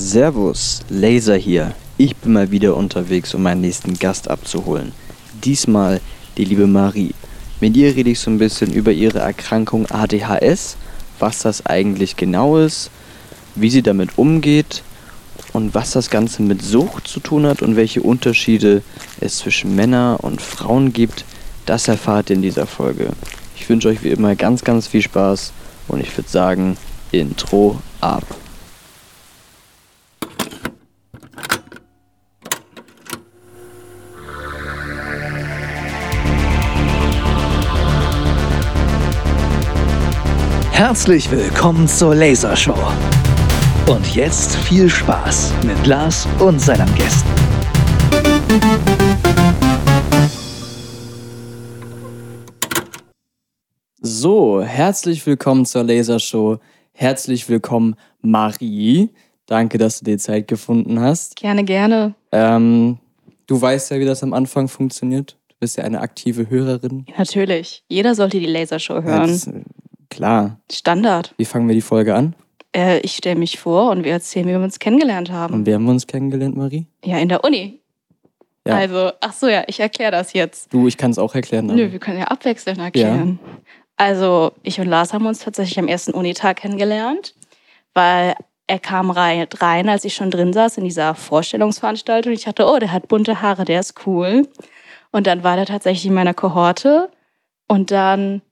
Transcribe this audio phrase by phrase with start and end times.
[0.00, 1.74] Servus, Laser hier.
[1.96, 4.92] Ich bin mal wieder unterwegs, um meinen nächsten Gast abzuholen.
[5.42, 6.00] Diesmal
[6.36, 7.16] die liebe Marie.
[7.58, 10.76] Mit ihr rede ich so ein bisschen über ihre Erkrankung ADHS,
[11.18, 12.92] was das eigentlich genau ist,
[13.56, 14.84] wie sie damit umgeht
[15.52, 18.82] und was das Ganze mit Sucht zu tun hat und welche Unterschiede
[19.20, 21.24] es zwischen Männern und Frauen gibt.
[21.66, 23.10] Das erfahrt ihr in dieser Folge.
[23.56, 25.52] Ich wünsche euch wie immer ganz, ganz viel Spaß
[25.88, 26.76] und ich würde sagen,
[27.10, 28.22] Intro ab.
[40.78, 42.78] Herzlich willkommen zur Lasershow.
[43.90, 47.28] Und jetzt viel Spaß mit Lars und seinen Gästen.
[54.00, 56.60] So, herzlich willkommen zur Lasershow.
[56.92, 59.10] Herzlich willkommen, Marie.
[59.46, 61.34] Danke, dass du dir Zeit gefunden hast.
[61.34, 62.14] Gerne, gerne.
[62.30, 62.98] Ähm,
[63.48, 65.36] du weißt ja, wie das am Anfang funktioniert.
[65.48, 67.04] Du bist ja eine aktive Hörerin.
[67.18, 67.82] Natürlich.
[67.88, 69.28] Jeder sollte die Lasershow hören.
[69.28, 69.62] Äh,
[70.10, 70.58] klar.
[70.70, 71.34] Standard.
[71.36, 72.34] Wie fangen wir die Folge an?
[72.74, 75.54] Äh, ich stelle mich vor und wir erzählen, wie wir uns kennengelernt haben.
[75.54, 76.86] Und wie haben wir uns kennengelernt, Marie?
[77.04, 77.80] Ja, in der Uni.
[78.66, 78.76] Ja.
[78.76, 80.72] Also, ach so, ja, ich erkläre das jetzt.
[80.72, 81.66] Du, ich kann es auch erklären.
[81.66, 83.38] Nö, aber- wir können ja abwechselnd erklären.
[83.96, 87.34] Also, ich und Lars haben uns tatsächlich am ersten Unitag kennengelernt,
[87.94, 88.34] weil
[88.66, 92.32] er kam rein, rein, als ich schon drin saß in dieser Vorstellungsveranstaltung.
[92.32, 94.46] Ich dachte, oh, der hat bunte Haare, der ist cool.
[95.10, 97.08] Und dann war der tatsächlich in meiner Kohorte.
[97.66, 98.42] Und dann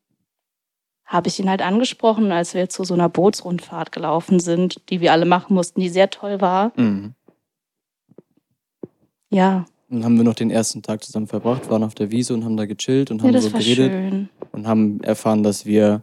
[1.07, 5.12] habe ich ihn halt angesprochen, als wir zu so einer Bootsrundfahrt gelaufen sind, die wir
[5.12, 6.73] alle machen mussten, die sehr toll war.
[6.77, 7.15] Mhm.
[9.31, 12.45] Ja, Dann haben wir noch den ersten Tag zusammen verbracht, waren auf der Wiese und
[12.45, 14.29] haben da gechillt und ja haben das so geredet schön.
[14.53, 16.03] und haben erfahren, dass wir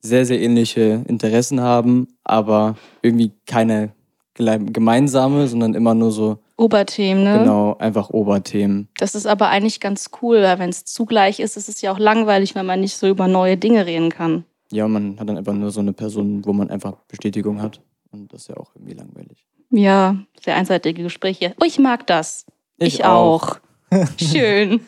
[0.00, 3.92] sehr, sehr ähnliche Interessen haben, aber irgendwie keine
[4.34, 7.38] gemeinsame, sondern immer nur so, Oberthemen, ne?
[7.40, 8.88] genau, einfach Oberthemen.
[8.98, 11.98] Das ist aber eigentlich ganz cool, weil wenn es zugleich ist, ist es ja auch
[11.98, 14.44] langweilig, wenn man nicht so über neue Dinge reden kann.
[14.70, 17.80] Ja, man hat dann einfach nur so eine Person, wo man einfach Bestätigung hat.
[18.10, 19.46] Und das ist ja auch irgendwie langweilig.
[19.70, 21.54] Ja, sehr einseitige Gespräche.
[21.60, 22.46] Oh, ich mag das.
[22.78, 23.58] Ich, auch.
[24.20, 24.80] Schön.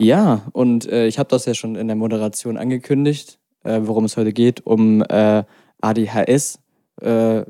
[0.00, 4.16] Ja, und äh, ich habe das ja schon in der Moderation angekündigt, äh, worum es
[4.16, 5.44] heute geht, um äh,
[5.80, 6.58] ADHS.
[7.02, 7.42] Äh,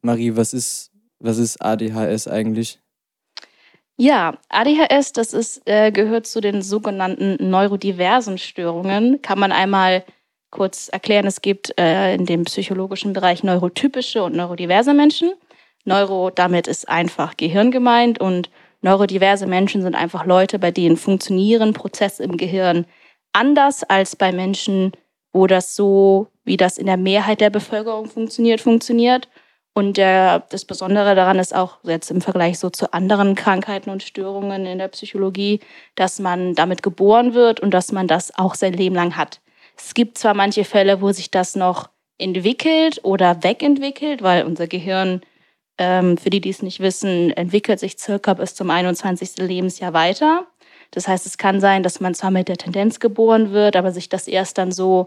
[0.00, 0.90] Marie, was ist,
[1.20, 2.80] was ist ADHS eigentlich?
[3.96, 9.20] Ja, ADHS, das ist, äh, gehört zu den sogenannten neurodiversen Störungen.
[9.22, 10.04] Kann man einmal
[10.50, 11.26] kurz erklären.
[11.26, 15.32] Es gibt äh, in dem psychologischen Bereich neurotypische und neurodiverse Menschen.
[15.84, 18.50] Neuro, damit ist einfach Gehirn gemeint und
[18.82, 22.86] neurodiverse Menschen sind einfach Leute, bei denen funktionieren Prozesse im Gehirn
[23.32, 24.92] anders als bei Menschen,
[25.32, 29.28] wo das so, wie das in der Mehrheit der Bevölkerung funktioniert, funktioniert.
[29.78, 34.02] Und der, das Besondere daran ist auch jetzt im Vergleich so zu anderen Krankheiten und
[34.02, 35.60] Störungen in der Psychologie,
[35.94, 39.40] dass man damit geboren wird und dass man das auch sein Leben lang hat.
[39.76, 45.20] Es gibt zwar manche Fälle, wo sich das noch entwickelt oder wegentwickelt, weil unser Gehirn,
[45.78, 49.36] ähm, für die, die es nicht wissen, entwickelt sich circa bis zum 21.
[49.36, 50.48] Lebensjahr weiter.
[50.90, 54.08] Das heißt, es kann sein, dass man zwar mit der Tendenz geboren wird, aber sich
[54.08, 55.06] das erst dann so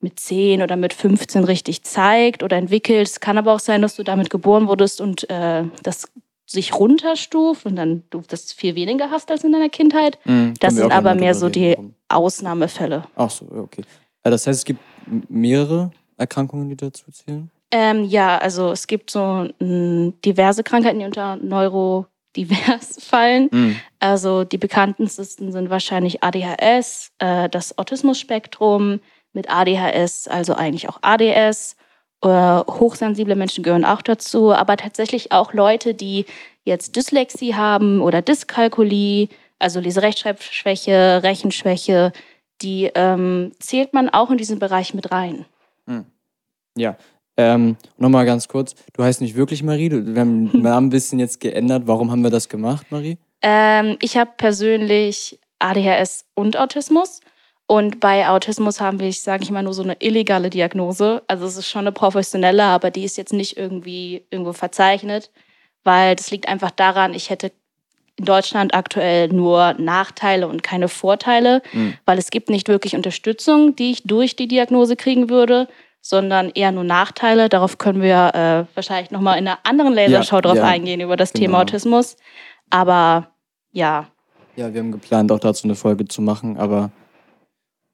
[0.00, 3.06] mit 10 oder mit 15 richtig zeigt oder entwickelt.
[3.08, 6.08] Es kann aber auch sein, dass du damit geboren wurdest und äh, das
[6.46, 10.18] sich runterstuft und dann du das viel weniger hast als in deiner Kindheit.
[10.24, 11.94] Mhm, Das sind aber mehr so die warum.
[12.08, 13.04] Ausnahmefälle.
[13.16, 13.82] Ach so, okay.
[14.22, 17.50] Äh, Das heißt, es gibt m- mehrere Erkrankungen, die dazu zählen?
[17.70, 23.48] Ähm, ja, also es gibt so mh, diverse Krankheiten, die unter neurodivers fallen.
[23.52, 23.76] Mhm.
[23.98, 29.00] Also die bekanntesten sind wahrscheinlich ADHS, äh, das Autismusspektrum
[29.32, 31.76] mit ADHS, also eigentlich auch ADS.
[32.22, 36.26] Äh, hochsensible Menschen gehören auch dazu, aber tatsächlich auch Leute, die
[36.64, 39.28] jetzt Dyslexie haben oder Dyskalkulie,
[39.58, 42.12] also Leserechtschreibschwäche, Rechenschwäche,
[42.60, 45.44] die ähm, zählt man auch in diesen Bereich mit rein.
[46.78, 46.96] Ja.
[47.36, 50.90] Ähm, Nochmal ganz kurz, du heißt nicht wirklich Marie, du, wir haben den Namen ein
[50.90, 51.84] bisschen jetzt geändert.
[51.86, 53.18] Warum haben wir das gemacht, Marie?
[53.42, 57.20] Ähm, ich habe persönlich ADHS und Autismus.
[57.70, 61.22] Und bei Autismus haben wir, sage ich mal, nur so eine illegale Diagnose.
[61.28, 65.30] Also es ist schon eine professionelle, aber die ist jetzt nicht irgendwie irgendwo verzeichnet,
[65.84, 67.52] weil das liegt einfach daran, ich hätte
[68.16, 71.92] in Deutschland aktuell nur Nachteile und keine Vorteile, Mhm.
[72.06, 75.68] weil es gibt nicht wirklich Unterstützung, die ich durch die Diagnose kriegen würde,
[76.00, 77.50] sondern eher nur Nachteile.
[77.50, 81.16] Darauf können wir äh, wahrscheinlich nochmal in einer anderen Lasershow Ja, drauf ja, eingehen über
[81.18, 81.62] das Thema genau.
[81.64, 82.16] Autismus.
[82.70, 83.28] Aber
[83.72, 84.06] ja,
[84.56, 86.90] Ja, wir haben geplant, auch dazu eine Folge zu machen, aber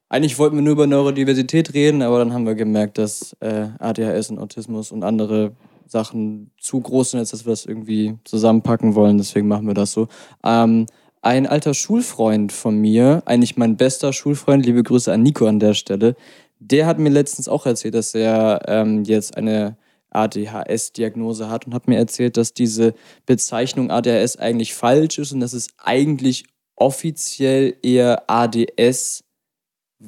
[0.09, 4.29] eigentlich wollten wir nur über Neurodiversität reden, aber dann haben wir gemerkt, dass äh, ADHS
[4.29, 5.53] und Autismus und andere
[5.87, 9.17] Sachen zu groß sind, als dass wir das irgendwie zusammenpacken wollen.
[9.17, 10.07] Deswegen machen wir das so.
[10.43, 10.85] Ähm,
[11.21, 15.73] ein alter Schulfreund von mir, eigentlich mein bester Schulfreund, liebe Grüße an Nico an der
[15.73, 16.15] Stelle,
[16.59, 19.77] der hat mir letztens auch erzählt, dass er ähm, jetzt eine
[20.11, 22.93] ADHS-Diagnose hat und hat mir erzählt, dass diese
[23.25, 29.24] Bezeichnung ADHS eigentlich falsch ist und dass es eigentlich offiziell eher ADS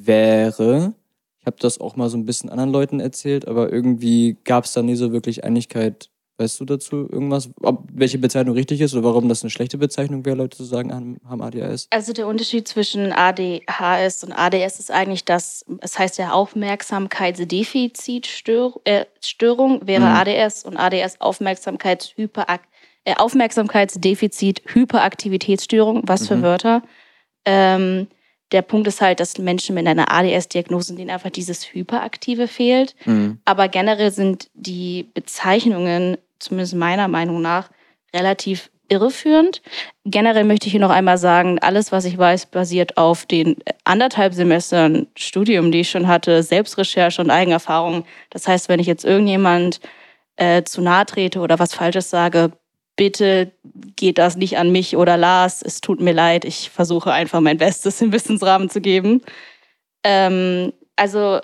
[0.06, 0.94] wäre.
[1.40, 4.72] Ich habe das auch mal so ein bisschen anderen Leuten erzählt, aber irgendwie gab es
[4.72, 6.10] da nie so wirklich Einigkeit.
[6.40, 10.24] Weißt du dazu irgendwas, ob welche Bezeichnung richtig ist oder warum das eine schlechte Bezeichnung
[10.24, 11.88] wäre, Leute zu sagen, haben ADHS?
[11.90, 19.06] Also der Unterschied zwischen ADHS und ADS ist eigentlich, dass es heißt ja Aufmerksamkeitsdefizitstörung äh,
[19.86, 20.14] wäre mhm.
[20.14, 22.60] ADS und ADS Aufmerksamkeitshyperak
[23.02, 26.42] äh, Aufmerksamkeitsdefizit Hyperaktivitätsstörung, was für mhm.
[26.42, 26.84] Wörter.
[27.46, 28.06] Ähm,
[28.52, 32.94] der Punkt ist halt, dass Menschen mit einer ADS-Diagnose, denen einfach dieses Hyperaktive fehlt.
[33.04, 33.40] Mhm.
[33.44, 37.70] Aber generell sind die Bezeichnungen, zumindest meiner Meinung nach,
[38.14, 39.60] relativ irreführend.
[40.04, 44.32] Generell möchte ich hier noch einmal sagen, alles, was ich weiß, basiert auf den anderthalb
[44.32, 48.04] Semestern Studium, die ich schon hatte, Selbstrecherche und Eigenerfahrung.
[48.30, 49.80] Das heißt, wenn ich jetzt irgendjemand
[50.36, 52.52] äh, zu nahe trete oder was Falsches sage,
[52.98, 53.52] bitte
[53.96, 55.62] geht das nicht an mich oder Lars.
[55.62, 56.44] Es tut mir leid.
[56.44, 59.22] Ich versuche einfach mein Bestes im Wissensrahmen zu geben.
[60.04, 61.40] Ähm, also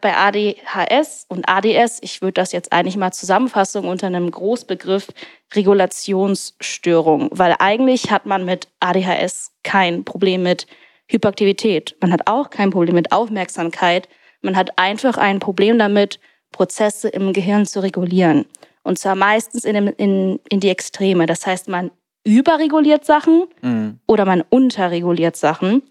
[0.00, 5.08] bei ADHS und ADS, ich würde das jetzt eigentlich mal Zusammenfassung unter einem Großbegriff
[5.54, 10.66] Regulationsstörung, weil eigentlich hat man mit ADHS kein Problem mit
[11.08, 11.94] Hyperaktivität.
[12.00, 14.08] Man hat auch kein Problem mit Aufmerksamkeit.
[14.40, 16.18] Man hat einfach ein Problem damit,
[16.52, 18.46] Prozesse im Gehirn zu regulieren.
[18.86, 21.26] Und zwar meistens in, in, in die Extreme.
[21.26, 21.90] Das heißt, man
[22.22, 23.98] überreguliert Sachen mhm.
[24.06, 25.82] oder man unterreguliert Sachen.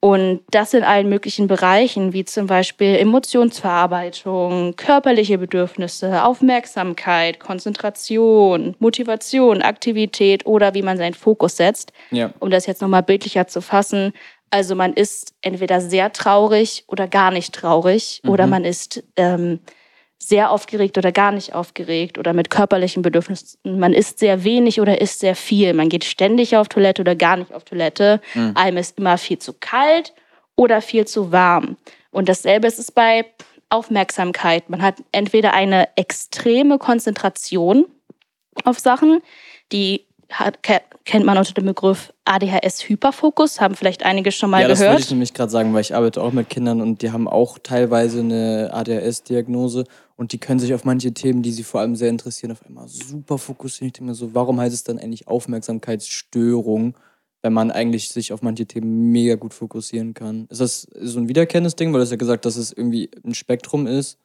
[0.00, 9.62] Und das in allen möglichen Bereichen, wie zum Beispiel Emotionsverarbeitung, körperliche Bedürfnisse, Aufmerksamkeit, Konzentration, Motivation,
[9.62, 11.92] Aktivität oder wie man seinen Fokus setzt.
[12.10, 12.32] Ja.
[12.40, 14.12] Um das jetzt nochmal bildlicher zu fassen.
[14.50, 18.30] Also man ist entweder sehr traurig oder gar nicht traurig mhm.
[18.30, 19.60] oder man ist ähm,
[20.18, 23.78] sehr aufgeregt oder gar nicht aufgeregt oder mit körperlichen Bedürfnissen.
[23.78, 25.72] Man isst sehr wenig oder isst sehr viel.
[25.74, 28.20] Man geht ständig auf Toilette oder gar nicht auf Toilette.
[28.34, 28.52] Mhm.
[28.54, 30.12] Einem ist immer viel zu kalt
[30.56, 31.76] oder viel zu warm.
[32.10, 33.26] Und dasselbe ist es bei
[33.70, 34.68] Aufmerksamkeit.
[34.70, 37.86] Man hat entweder eine extreme Konzentration
[38.64, 39.20] auf Sachen,
[39.70, 44.80] die hat, kennt man unter dem Begriff ADHS-Hyperfokus, haben vielleicht einige schon mal ja, gehört.
[44.80, 47.10] Ja, das wollte ich nämlich gerade sagen, weil ich arbeite auch mit Kindern und die
[47.10, 49.84] haben auch teilweise eine ADHS-Diagnose
[50.16, 52.88] und die können sich auf manche Themen, die sie vor allem sehr interessieren, auf einmal
[52.88, 53.86] super fokussieren.
[53.86, 56.94] Ich denke mir so, warum heißt es dann eigentlich Aufmerksamkeitsstörung,
[57.40, 60.46] wenn man eigentlich sich auf manche Themen mega gut fokussieren kann?
[60.50, 63.34] Ist das so ein wiederkehrendes Ding, weil du hast ja gesagt, dass es irgendwie ein
[63.34, 64.18] Spektrum ist?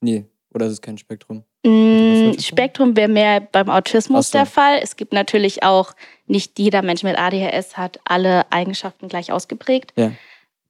[0.00, 1.44] Nee, oder ist es kein Spektrum?
[1.66, 4.38] Mm, Spektrum wäre mehr beim Autismus so.
[4.38, 4.78] der Fall.
[4.82, 5.92] Es gibt natürlich auch,
[6.26, 9.92] nicht jeder Mensch mit ADHS hat alle Eigenschaften gleich ausgeprägt.
[9.96, 10.12] Ja.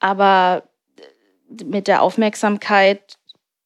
[0.01, 0.63] Aber
[1.65, 3.17] mit der Aufmerksamkeit,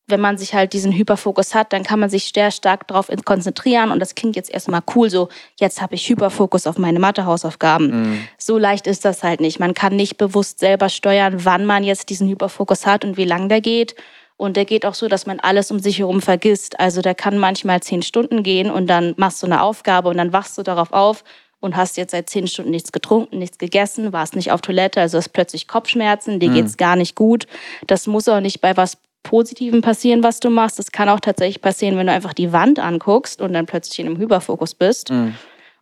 [0.07, 3.93] wenn man sich halt diesen Hyperfokus hat, dann kann man sich sehr stark darauf konzentrieren.
[3.93, 5.29] Und das klingt jetzt erstmal cool, so
[5.59, 7.87] jetzt habe ich Hyperfokus auf meine Mathehausaufgaben.
[7.91, 8.29] Mhm.
[8.39, 9.61] So leicht ist das halt nicht.
[9.61, 13.49] Man kann nicht bewusst selber steuern, wann man jetzt diesen Hyperfokus hat und wie lang
[13.49, 13.95] der geht.
[14.41, 16.81] Und der geht auch so, dass man alles um sich herum vergisst.
[16.81, 20.33] Also der kann manchmal zehn Stunden gehen und dann machst du eine Aufgabe und dann
[20.33, 21.25] wachst du darauf auf
[21.61, 25.19] und hast jetzt seit zehn Stunden nichts getrunken, nichts gegessen, warst nicht auf Toilette, also
[25.19, 26.55] hast plötzlich Kopfschmerzen, dir mhm.
[26.55, 27.47] geht's gar nicht gut.
[27.87, 30.79] Das muss auch nicht bei was Positivem passieren, was du machst.
[30.79, 34.07] Das kann auch tatsächlich passieren, wenn du einfach die Wand anguckst und dann plötzlich in
[34.07, 35.11] einem Hyperfokus bist.
[35.11, 35.35] Mhm.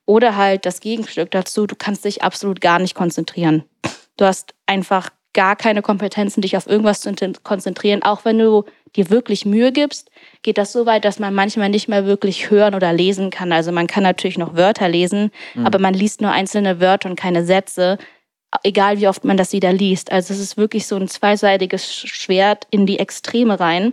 [0.04, 3.62] Oder halt das Gegenstück dazu, du kannst dich absolut gar nicht konzentrieren.
[4.16, 7.14] Du hast einfach gar keine Kompetenzen, dich auf irgendwas zu
[7.44, 8.02] konzentrieren.
[8.02, 8.64] Auch wenn du
[8.96, 10.10] dir wirklich Mühe gibst,
[10.42, 13.52] geht das so weit, dass man manchmal nicht mehr wirklich hören oder lesen kann.
[13.52, 15.64] Also man kann natürlich noch Wörter lesen, mhm.
[15.64, 17.98] aber man liest nur einzelne Wörter und keine Sätze,
[18.64, 20.10] egal wie oft man das wieder liest.
[20.10, 23.92] Also es ist wirklich so ein zweiseitiges Schwert in die Extreme rein,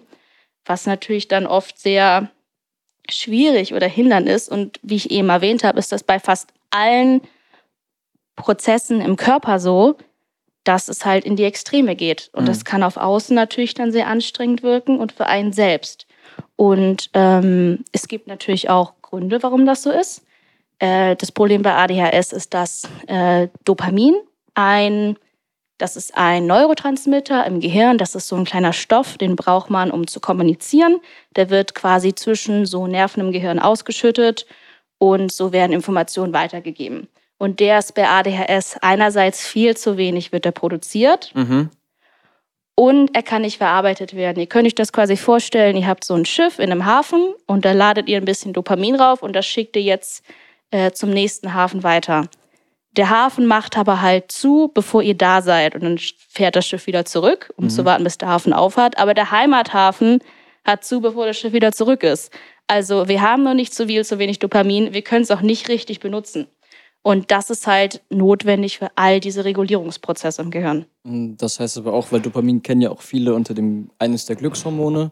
[0.65, 2.31] was natürlich dann oft sehr
[3.07, 4.49] schwierig oder hindern ist.
[4.49, 7.21] Und wie ich eben erwähnt habe, ist das bei fast allen
[8.35, 9.95] Prozessen im Körper so,
[10.65, 12.29] dass es halt in die Extreme geht.
[12.33, 12.47] Und mhm.
[12.47, 16.05] das kann auf außen natürlich dann sehr anstrengend wirken und für einen selbst.
[16.57, 20.25] Und ähm, es gibt natürlich auch Gründe, warum das so ist.
[20.79, 24.15] Äh, das Problem bei ADHS ist, dass äh, Dopamin
[24.55, 25.17] ein,
[25.77, 29.91] das ist ein Neurotransmitter im Gehirn, das ist so ein kleiner Stoff, den braucht man,
[29.91, 30.97] um zu kommunizieren.
[31.35, 34.45] Der wird quasi zwischen so Nerven im Gehirn ausgeschüttet
[34.97, 37.07] und so werden Informationen weitergegeben.
[37.45, 41.31] Und der ist bei ADHS einerseits viel zu wenig wird er produziert.
[41.35, 41.69] Mhm.
[42.73, 44.39] und er kann nicht verarbeitet werden.
[44.39, 47.63] Ihr könnt euch das quasi vorstellen, ihr habt so ein Schiff in einem Hafen und
[47.63, 50.25] da ladet ihr ein bisschen Dopamin rauf und das schickt ihr jetzt
[50.71, 52.27] äh, zum nächsten Hafen weiter.
[52.97, 56.87] Der Hafen macht aber halt zu, bevor ihr da seid und dann fährt das Schiff
[56.87, 57.69] wieder zurück, um mhm.
[57.69, 58.97] zu warten, bis der Hafen aufhat.
[58.97, 60.19] Aber der Heimathafen
[60.65, 62.33] hat zu, bevor das Schiff wieder zurück ist.
[62.67, 65.69] Also wir haben noch nicht so viel, so wenig Dopamin, wir können es auch nicht
[65.69, 66.47] richtig benutzen.
[67.05, 70.87] Und das ist halt notwendig für all diese Regulierungsprozesse im Gehirn.
[71.03, 75.11] Das heißt aber auch, weil Dopamin kennen ja auch viele unter dem eines der Glückshormone.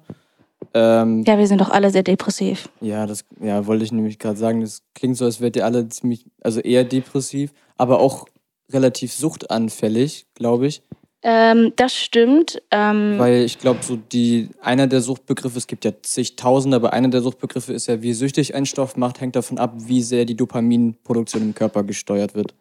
[0.74, 2.68] Ähm, ja, wir sind doch alle sehr depressiv.
[2.82, 4.62] Ja, das ja, wollte ich nämlich gerade sagen.
[4.62, 8.26] Das klingt so, als wärt ihr alle ziemlich, also eher depressiv, aber auch
[8.72, 10.82] relativ suchtanfällig, glaube ich.
[11.24, 12.62] Ähm, das stimmt.
[12.70, 17.08] Ähm, Weil ich glaube, so die einer der Suchtbegriffe, es gibt ja zigtausende, aber einer
[17.08, 20.36] der Suchtbegriffe ist ja, wie süchtig ein Stoff macht, hängt davon ab, wie sehr die
[20.36, 22.53] Dopaminproduktion im Körper gesteuert wird.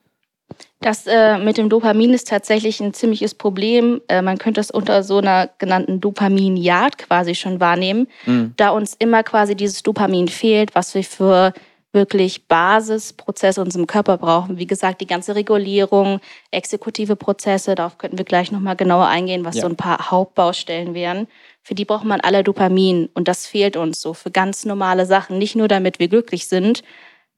[0.81, 4.01] Das äh, mit dem Dopamin ist tatsächlich ein ziemliches Problem.
[4.09, 8.55] Äh, man könnte es unter so einer genannten Dopaminjagd quasi schon wahrnehmen, mhm.
[8.57, 11.53] da uns immer quasi dieses Dopamin fehlt, was wir für
[11.93, 14.59] wirklich Basisprozesse in unserem Körper brauchen.
[14.59, 16.21] Wie gesagt, die ganze Regulierung,
[16.51, 19.63] exekutive Prozesse, darauf könnten wir gleich nochmal genauer eingehen, was ja.
[19.63, 21.29] so ein paar Hauptbaustellen wären.
[21.63, 25.39] Für die braucht man alle Dopamin und das fehlt uns so für ganz normale Sachen.
[25.39, 26.83] Nicht nur damit wir glücklich sind,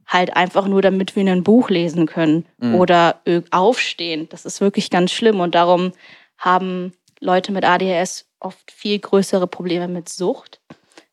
[0.07, 2.77] halt einfach nur damit wir ein Buch lesen können mhm.
[2.77, 3.21] oder
[3.51, 4.29] aufstehen.
[4.31, 5.93] Das ist wirklich ganz schlimm und darum
[6.39, 10.61] haben Leute mit ADHS oft viel größere Probleme mit Sucht,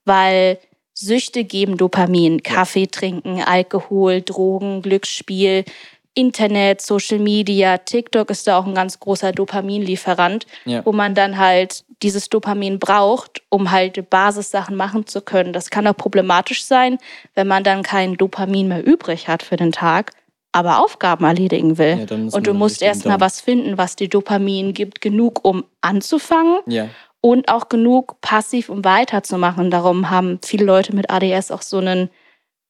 [0.06, 0.60] weil
[1.02, 2.44] Süchte geben Dopamin.
[2.44, 5.66] Kaffee trinken, Alkohol, Drogen, Glücksspiel,
[6.14, 10.86] Internet, Social Media, TikTok ist da auch ein ganz großer Dopaminlieferant, ja.
[10.86, 15.54] wo man dann halt dieses Dopamin braucht, um halt Basissachen machen zu können.
[15.54, 16.98] Das kann auch problematisch sein,
[17.36, 20.12] wenn man dann kein Dopamin mehr übrig hat für den Tag,
[20.52, 22.06] aber Aufgaben erledigen will.
[22.10, 26.60] Ja, und du musst erst mal was finden, was dir Dopamin gibt, genug, um anzufangen.
[26.68, 26.90] Ja
[27.22, 29.72] und auch genug passiv, um weiterzumachen.
[29.72, 32.10] Darum haben viele Leute mit ADS auch so einen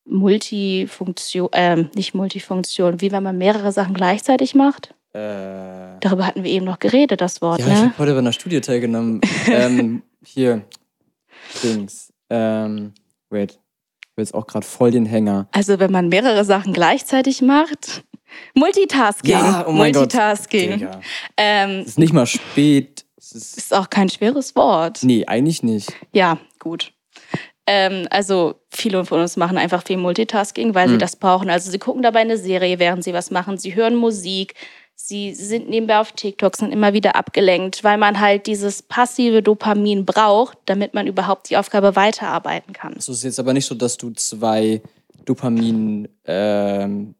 [0.06, 4.94] Multifunktion, äh, nicht Multifunktion, wie wenn man mehrere Sachen gleichzeitig macht.
[5.14, 7.60] Äh, Darüber hatten wir eben noch geredet, das Wort.
[7.60, 7.74] Ja, ne?
[7.74, 9.22] ich habe heute bei einer Studie teilgenommen.
[9.48, 10.64] ähm, hier,
[11.64, 12.14] Dings.
[12.30, 12.94] Ähm,
[13.30, 15.48] wait, ich will jetzt auch gerade voll den Hänger.
[15.52, 18.04] Also wenn man mehrere Sachen gleichzeitig macht.
[18.54, 19.32] Multitasking.
[19.32, 20.80] Ja, oh mein Multitasking.
[20.80, 21.00] Gott.
[21.36, 22.91] Ähm, es ist nicht mal spät
[23.34, 25.00] ist, ist auch kein schweres Wort.
[25.04, 25.92] Nee, eigentlich nicht.
[26.14, 26.94] Ja, gut.
[27.68, 30.94] Ähm, also viele von uns machen einfach viel Multitasking, weil mhm.
[30.94, 31.50] sie das brauchen.
[31.50, 33.58] Also sie gucken dabei eine Serie, während sie was machen.
[33.58, 34.56] Sie hören Musik.
[34.96, 40.06] Sie sind nebenbei auf TikTok, sind immer wieder abgelenkt, weil man halt dieses passive Dopamin
[40.06, 42.94] braucht, damit man überhaupt die Aufgabe weiterarbeiten kann.
[42.98, 44.82] Es ist jetzt aber nicht so, dass du zwei
[45.26, 47.16] Dopamin, ähm,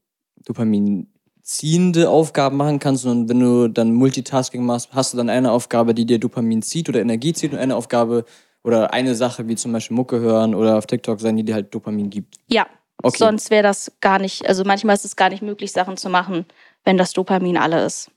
[0.46, 1.08] Dopamin
[1.44, 5.94] ziehende Aufgaben machen kannst, sondern wenn du dann Multitasking machst, hast du dann eine Aufgabe,
[5.94, 8.26] die dir Dopamin zieht oder Energie zieht und eine Aufgabe
[8.64, 11.74] oder eine Sache wie zum Beispiel Mucke hören oder auf TikTok sein, die dir halt
[11.74, 12.36] Dopamin gibt.
[12.48, 12.68] Ja.
[13.04, 13.18] Okay.
[13.18, 16.46] Sonst wäre das gar nicht, also manchmal ist es gar nicht möglich, Sachen zu machen,
[16.84, 18.12] wenn das Dopamin alle ist.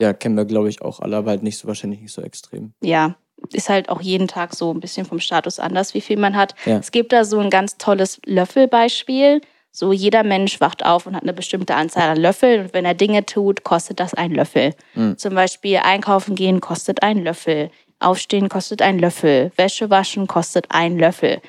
[0.00, 2.72] Ja, kennen wir, glaube ich, auch alle, aber halt nicht so wahrscheinlich nicht so extrem.
[2.82, 3.16] Ja,
[3.52, 6.54] ist halt auch jeden Tag so ein bisschen vom Status anders, wie viel man hat.
[6.66, 6.78] Ja.
[6.78, 9.40] Es gibt da so ein ganz tolles Löffelbeispiel.
[9.72, 12.94] So jeder Mensch wacht auf und hat eine bestimmte Anzahl an Löffeln und wenn er
[12.94, 14.74] Dinge tut, kostet das einen Löffel.
[14.94, 15.16] Mhm.
[15.16, 20.98] Zum Beispiel einkaufen gehen kostet einen Löffel, aufstehen kostet einen Löffel, Wäsche waschen kostet einen
[20.98, 21.40] Löffel.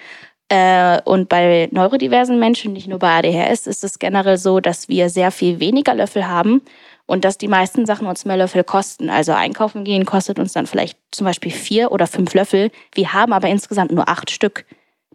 [0.49, 5.09] Äh, und bei neurodiversen Menschen, nicht nur bei ADHS, ist es generell so, dass wir
[5.09, 6.61] sehr viel weniger Löffel haben
[7.05, 9.09] und dass die meisten Sachen uns mehr Löffel kosten.
[9.09, 12.69] Also einkaufen gehen kostet uns dann vielleicht zum Beispiel vier oder fünf Löffel.
[12.93, 14.65] Wir haben aber insgesamt nur acht Stück.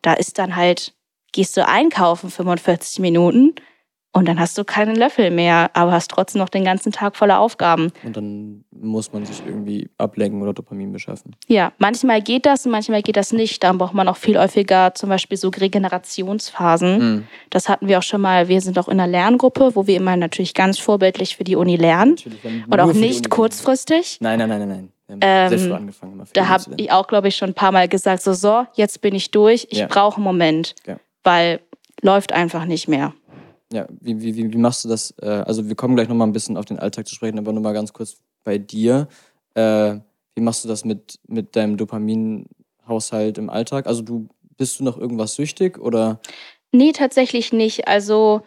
[0.01, 0.95] Da ist dann halt
[1.37, 3.55] gehst du einkaufen 45 Minuten
[4.13, 7.39] und dann hast du keinen Löffel mehr, aber hast trotzdem noch den ganzen Tag voller
[7.39, 7.93] Aufgaben.
[8.03, 11.37] Und dann muss man sich irgendwie ablenken oder Dopamin beschaffen.
[11.49, 13.63] Ja, manchmal geht das und manchmal geht das nicht.
[13.63, 16.99] Dann braucht man auch viel häufiger zum Beispiel so Regenerationsphasen.
[16.99, 17.27] Mhm.
[17.51, 18.49] Das hatten wir auch schon mal.
[18.49, 21.77] Wir sind auch in einer Lerngruppe, wo wir immer natürlich ganz vorbildlich für die Uni
[21.77, 22.17] lernen.
[22.71, 24.17] Und auch nicht kurzfristig.
[24.21, 24.93] Nein, nein, nein, nein, nein.
[25.21, 25.93] Ähm,
[26.33, 29.15] da habe ich auch, glaube ich, schon ein paar Mal gesagt, so, so, jetzt bin
[29.15, 29.87] ich durch, ich ja.
[29.87, 30.75] brauche einen Moment.
[30.87, 31.61] Ja weil
[32.01, 33.13] läuft einfach nicht mehr.
[33.73, 35.13] Ja, wie, wie, wie machst du das?
[35.21, 37.63] Äh, also wir kommen gleich nochmal ein bisschen auf den Alltag zu sprechen, aber nur
[37.63, 39.09] mal ganz kurz bei dir.
[39.55, 39.97] Äh,
[40.37, 43.87] wie machst du das mit, mit deinem Dopaminhaushalt im Alltag?
[43.87, 46.21] Also du bist du noch irgendwas süchtig oder?
[46.73, 47.89] Nee, tatsächlich nicht.
[47.89, 48.43] Also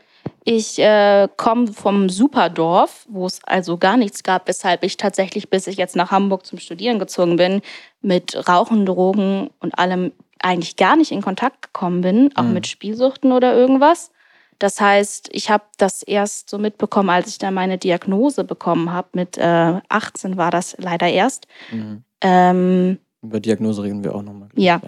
[0.46, 5.68] ich äh, komme vom Superdorf, wo es also gar nichts gab, weshalb ich tatsächlich, bis
[5.68, 7.62] ich jetzt nach Hamburg zum Studieren gezogen bin,
[8.02, 12.54] mit Rauchen, Drogen und allem eigentlich gar nicht in Kontakt gekommen bin, auch mhm.
[12.54, 14.12] mit Spielsuchten oder irgendwas.
[14.60, 19.08] Das heißt, ich habe das erst so mitbekommen, als ich dann meine Diagnose bekommen habe.
[19.14, 21.48] Mit äh, 18 war das leider erst.
[21.72, 22.04] Mhm.
[22.22, 24.50] Ähm, Über Diagnose reden wir auch nochmal.
[24.56, 24.82] Ja.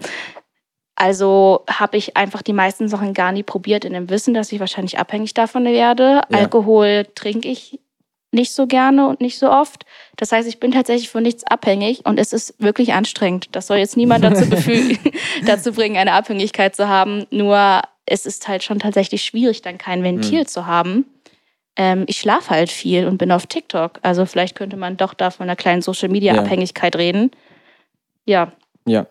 [0.94, 4.60] Also habe ich einfach die meisten Sachen gar nie probiert in dem Wissen, dass ich
[4.60, 6.20] wahrscheinlich abhängig davon werde.
[6.30, 6.38] Ja.
[6.38, 7.80] Alkohol trinke ich
[8.32, 9.84] nicht so gerne und nicht so oft.
[10.16, 13.48] Das heißt, ich bin tatsächlich von nichts abhängig und es ist wirklich anstrengend.
[13.52, 14.44] Das soll jetzt niemand dazu,
[15.46, 17.26] dazu bringen, eine Abhängigkeit zu haben.
[17.30, 21.04] Nur es ist halt schon tatsächlich schwierig, dann kein Ventil zu haben.
[21.76, 23.98] Ähm, ich schlafe halt viel und bin auf TikTok.
[24.02, 27.30] Also vielleicht könnte man doch da von einer kleinen Social-Media-Abhängigkeit reden.
[28.24, 28.52] Ja,
[28.86, 29.06] Ja,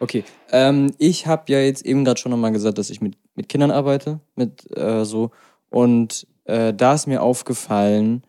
[0.00, 0.24] okay.
[0.52, 3.70] Ähm, ich habe ja jetzt eben gerade schon nochmal gesagt, dass ich mit, mit Kindern
[3.70, 5.30] arbeite, mit äh, so.
[5.70, 8.22] Und äh, da ist mir aufgefallen,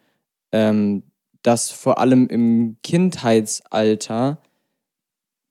[0.51, 1.03] ähm,
[1.43, 4.39] dass vor allem im Kindheitsalter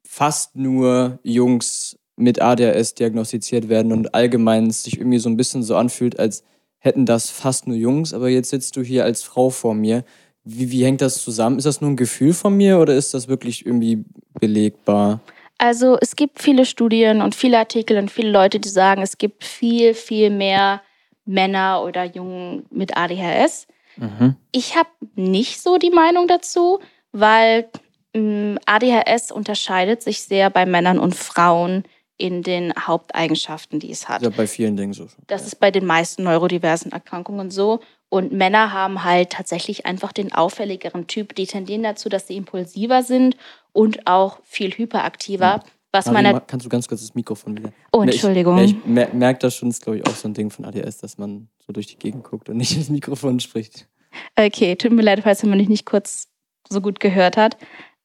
[0.07, 5.63] fast nur Jungs mit ADHS diagnostiziert werden und allgemein es sich irgendwie so ein bisschen
[5.63, 6.45] so anfühlt, als
[6.79, 10.05] hätten das fast nur Jungs, aber jetzt sitzt du hier als Frau vor mir.
[10.45, 11.59] Wie, wie hängt das zusammen?
[11.59, 14.05] Ist das nur ein Gefühl von mir oder ist das wirklich irgendwie
[14.41, 15.21] belegbar?
[15.59, 19.43] Also es gibt viele Studien und viele Artikel und viele Leute, die sagen, es gibt
[19.45, 20.83] viel, viel mehr
[21.25, 23.67] Männer oder Jungen mit ADHS.
[23.97, 24.37] Mhm.
[24.53, 26.81] Ich habe nicht so die Meinung dazu,
[27.13, 27.69] weil
[28.15, 31.85] mh, ADHS unterscheidet sich sehr bei Männern und Frauen
[32.19, 34.23] in den Haupteigenschaften, die es hat.
[34.23, 35.07] Ja, bei vielen Dingen so.
[35.27, 37.81] Das ist bei den meisten neurodiversen Erkrankungen so.
[38.09, 41.35] Und Männer haben halt tatsächlich einfach den auffälligeren Typ.
[41.35, 43.37] Die tendieren dazu, dass sie impulsiver sind
[43.73, 45.63] und auch viel hyperaktiver.
[45.93, 47.73] Was man Mari, halt- ma- kannst du ganz kurz das Mikrofon wieder?
[47.93, 48.59] Oh, Entschuldigung.
[48.59, 50.99] Ich, ich mer merke das schon, ist glaube ich auch so ein Ding von ADS,
[50.99, 53.89] dass man so durch die Gegend guckt und nicht ins Mikrofon spricht.
[54.37, 56.29] Okay, tut mir leid, falls man mich nicht kurz
[56.69, 57.57] so gut gehört hat.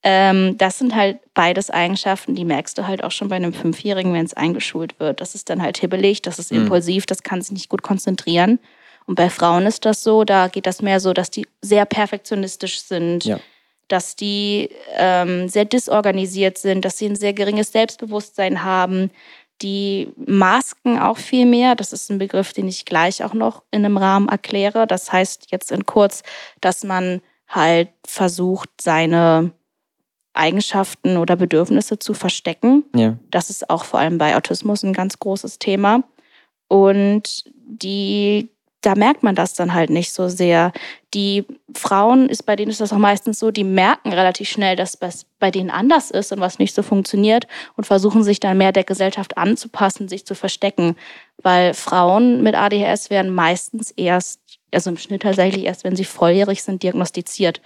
[0.04, 4.14] Ähm, das sind halt beides Eigenschaften, die merkst du halt auch schon bei einem Fünfjährigen,
[4.14, 5.22] wenn es eingeschult wird.
[5.22, 6.62] Das ist dann halt hibbelig, das ist Mhm.
[6.64, 8.60] impulsiv, das kann sich nicht gut konzentrieren.
[9.06, 12.82] Und bei Frauen ist das so, da geht das mehr so, dass die sehr perfektionistisch
[12.82, 13.40] sind, Ja.
[13.92, 19.12] Dass die ähm, sehr disorganisiert sind, dass sie ein sehr geringes Selbstbewusstsein haben.
[19.62, 21.76] Die masken auch viel mehr.
[21.76, 24.88] Das ist ein Begriff, den ich gleich auch noch in einem Rahmen erkläre.
[24.88, 26.24] Das heißt jetzt in kurz,
[26.62, 29.52] dass man halt versucht, seine
[30.34, 32.86] Eigenschaften oder Bedürfnisse zu verstecken.
[32.96, 33.18] Ja.
[33.30, 36.04] Das ist auch vor allem bei Autismus ein ganz großes Thema.
[36.70, 38.50] Und die,
[38.82, 40.72] da merkt man das dann halt nicht so sehr.
[41.14, 44.98] Die Frauen ist, bei denen ist das auch meistens so, die merken relativ schnell, dass
[45.02, 48.72] was bei denen anders ist und was nicht so funktioniert und versuchen sich dann mehr
[48.72, 50.96] der Gesellschaft anzupassen, sich zu verstecken.
[51.42, 54.40] Weil Frauen mit ADHS werden meistens erst,
[54.74, 57.62] also im Schnitt tatsächlich erst, wenn sie volljährig sind, diagnostiziert.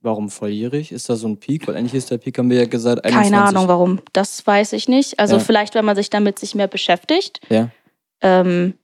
[0.00, 0.92] Warum volljährig?
[0.92, 1.66] Ist da so ein Peak?
[1.66, 3.32] Weil eigentlich ist der Peak, haben wir ja gesagt, 21.
[3.32, 4.00] Keine Ahnung warum.
[4.12, 5.18] Das weiß ich nicht.
[5.18, 5.40] Also Ja.
[5.40, 7.40] vielleicht, wenn man sich damit sich mehr beschäftigt.
[7.48, 7.70] Ja.
[8.20, 8.74] Ähm,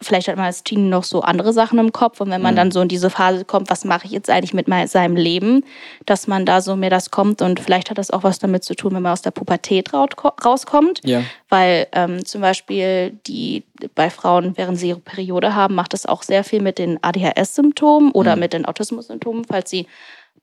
[0.00, 2.20] vielleicht hat man als Teenie noch so andere Sachen im Kopf.
[2.20, 2.56] Und wenn man Mhm.
[2.56, 5.64] dann so in diese Phase kommt, was mache ich jetzt eigentlich mit mein, seinem Leben,
[6.06, 7.42] dass man da so mehr das kommt.
[7.42, 11.00] Und vielleicht hat das auch was damit zu tun, wenn man aus der Pubertät rauskommt.
[11.04, 11.22] Ja.
[11.48, 16.22] Weil ähm, zum Beispiel die bei Frauen, während sie ihre Periode haben, macht das auch
[16.22, 18.40] sehr viel mit den ADHS-Symptomen oder Mhm.
[18.40, 19.86] mit den Autismus-Symptomen, falls sie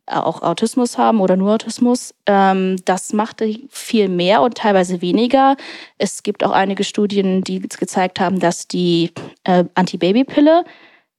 [0.06, 2.14] auch Autismus haben oder nur Autismus.
[2.26, 5.56] Ähm, das macht viel mehr und teilweise weniger.
[5.98, 9.12] Es gibt auch einige Studien, die gezeigt haben, dass die
[9.44, 10.66] äh, Antibabypille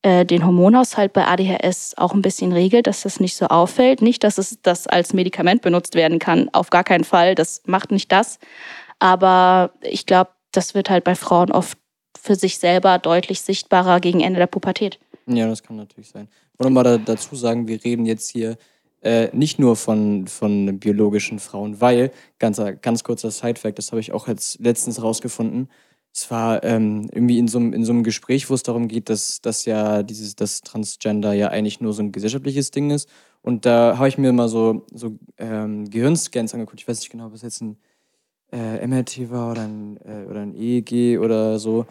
[0.02, 4.02] äh, den Hormonhaushalt bei ADHS auch ein bisschen regelt, dass das nicht so auffällt.
[4.02, 7.34] Nicht, dass es das als Medikament benutzt werden kann, auf gar keinen Fall.
[7.34, 8.38] Das macht nicht das.
[8.98, 11.78] Aber ich glaube, das wird halt bei Frauen oft
[12.20, 14.98] für sich selber deutlich sichtbarer gegen Ende der Pubertät.
[15.26, 16.28] Ja, das kann natürlich sein.
[16.58, 18.56] Wollte mal da, dazu sagen, wir reden jetzt hier
[19.02, 24.12] äh, nicht nur von, von biologischen Frauen, weil, ganz, ganz kurzer Sidefact, das habe ich
[24.12, 25.68] auch jetzt letztens rausgefunden.
[26.14, 29.08] Es war ähm, irgendwie in so, einem- in so einem Gespräch, wo es darum geht,
[29.10, 33.08] dass, dass ja dieses, das Transgender ja eigentlich nur so ein gesellschaftliches Ding ist.
[33.42, 36.80] Und da habe ich mir mal so, so ähm, Gehirnscans angeguckt.
[36.80, 37.76] Ich weiß nicht genau, ob es jetzt ein
[38.52, 41.86] äh, MRT war oder ein, äh, oder ein EEG oder so.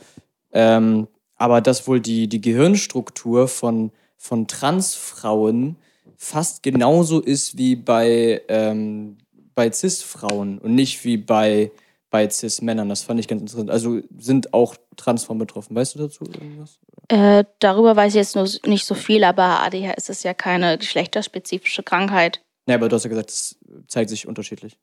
[0.52, 3.92] Ähm, aber dass wohl die, die Gehirnstruktur von,
[4.24, 5.76] von Transfrauen
[6.16, 9.18] fast genauso ist wie bei, ähm,
[9.54, 11.72] bei Cis-Frauen und nicht wie bei,
[12.10, 12.88] bei Cis-Männern.
[12.88, 13.70] Das fand ich ganz interessant.
[13.70, 15.76] Also sind auch Transfrauen betroffen.
[15.76, 16.80] Weißt du dazu irgendwas?
[17.10, 21.84] Äh, darüber weiß ich jetzt nur nicht so viel, aber ADHS ist ja keine geschlechterspezifische
[21.84, 22.42] Krankheit.
[22.66, 23.58] Ja, aber du hast ja gesagt, es
[23.88, 24.78] zeigt sich unterschiedlich.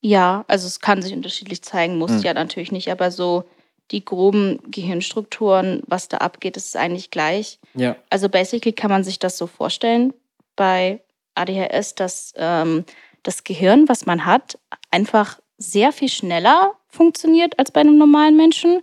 [0.00, 2.22] Ja, also es kann sich unterschiedlich zeigen, muss Hm.
[2.22, 3.44] ja natürlich nicht, aber so
[3.90, 7.58] die groben Gehirnstrukturen, was da abgeht, ist eigentlich gleich.
[7.74, 7.96] Ja.
[8.10, 10.14] Also basically kann man sich das so vorstellen
[10.56, 11.02] bei
[11.34, 12.84] ADHS, dass ähm,
[13.22, 14.58] das Gehirn, was man hat,
[14.90, 18.80] einfach sehr viel schneller funktioniert als bei einem normalen Menschen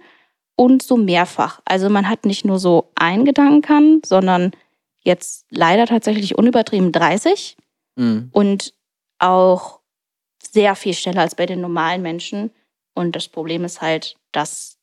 [0.56, 1.62] und so mehrfach.
[1.66, 4.52] Also man hat nicht nur so einen Gedankengang, sondern
[5.00, 7.58] jetzt leider tatsächlich unübertrieben 30
[7.98, 8.30] Mhm.
[8.32, 8.74] und
[9.20, 9.82] auch
[10.42, 12.52] sehr viel schneller als bei den normalen Menschen.
[12.94, 14.78] Und das Problem ist halt, dass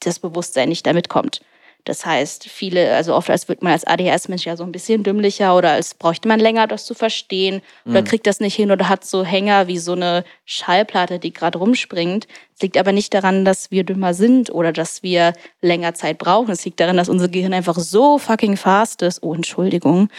[0.00, 1.40] das Bewusstsein nicht damit kommt.
[1.84, 5.56] Das heißt, viele, also oft als wird man als ADHS-Mensch ja so ein bisschen dümmlicher
[5.56, 8.04] oder als bräuchte man länger, das zu verstehen oder Mhm.
[8.04, 12.26] kriegt das nicht hin oder hat so Hänger wie so eine Schallplatte, die gerade rumspringt.
[12.54, 15.32] Es liegt aber nicht daran, dass wir dümmer sind oder dass wir
[15.62, 16.50] länger Zeit brauchen.
[16.50, 19.22] Es liegt daran, dass unser Gehirn einfach so fucking fast ist.
[19.22, 20.10] Oh, Entschuldigung.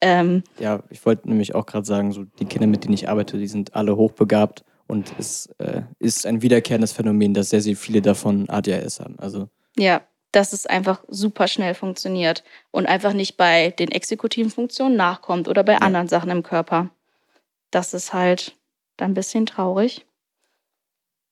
[0.00, 3.38] Ähm, Ja, ich wollte nämlich auch gerade sagen, so die Kinder, mit denen ich arbeite,
[3.38, 8.02] die sind alle hochbegabt und es äh, ist ein wiederkehrendes Phänomen, dass sehr, sehr viele
[8.02, 9.18] davon ADHS haben.
[9.18, 14.96] Also Ja, dass es einfach super schnell funktioniert und einfach nicht bei den exekutiven Funktionen
[14.96, 16.90] nachkommt oder bei anderen Sachen im Körper.
[17.70, 18.56] Das ist halt
[18.96, 20.06] dann ein bisschen traurig.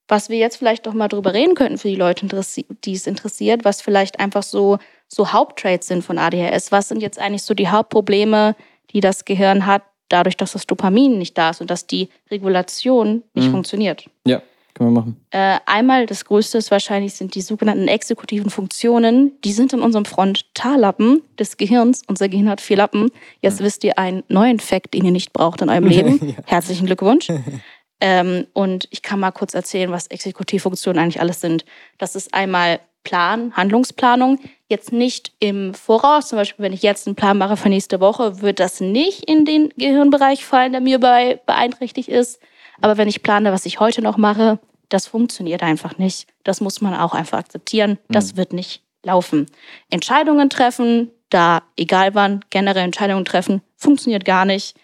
[0.07, 3.63] Was wir jetzt vielleicht doch mal drüber reden könnten für die Leute, die es interessiert,
[3.63, 6.71] was vielleicht einfach so, so Haupttraits sind von ADHS.
[6.71, 8.55] Was sind jetzt eigentlich so die Hauptprobleme,
[8.91, 9.83] die das Gehirn hat,
[10.13, 13.51] dadurch, dass das Dopamin nicht da ist und dass die Regulation nicht Mhm.
[13.51, 14.05] funktioniert?
[14.25, 14.41] ja,
[14.75, 15.17] können wir machen.
[15.31, 19.33] Äh, einmal das Größte ist wahrscheinlich sind die sogenannten exekutiven Funktionen.
[19.43, 22.01] Die sind in unserem Frontallappen des Gehirns.
[22.07, 23.11] Unser Gehirn hat vier Lappen.
[23.41, 26.35] Jetzt wisst ihr einen neuen Fakt, den ihr nicht braucht in eurem Leben.
[26.45, 27.27] Herzlichen Glückwunsch.
[28.01, 31.65] ähm, und ich kann mal kurz erzählen, was Exekutivfunktionen eigentlich alles sind.
[31.99, 34.39] Das ist einmal Plan, Handlungsplanung.
[34.67, 36.29] Jetzt nicht im Voraus.
[36.29, 39.45] Zum Beispiel, wenn ich jetzt einen Plan mache für nächste Woche, wird das nicht in
[39.45, 42.39] den Gehirnbereich fallen, der mir bei beeinträchtigt ist.
[42.81, 46.27] Aber wenn ich plane, was ich heute noch mache, das funktioniert einfach nicht.
[46.43, 47.97] Das muss man auch einfach akzeptieren.
[48.09, 49.47] Das wird nicht laufen.
[49.89, 54.75] Entscheidungen treffen, da egal wann, generell Entscheidungen treffen, funktioniert gar nicht.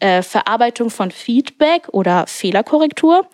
[0.00, 3.28] Äh, Verarbeitung von Feedback oder Fehlerkorrektur.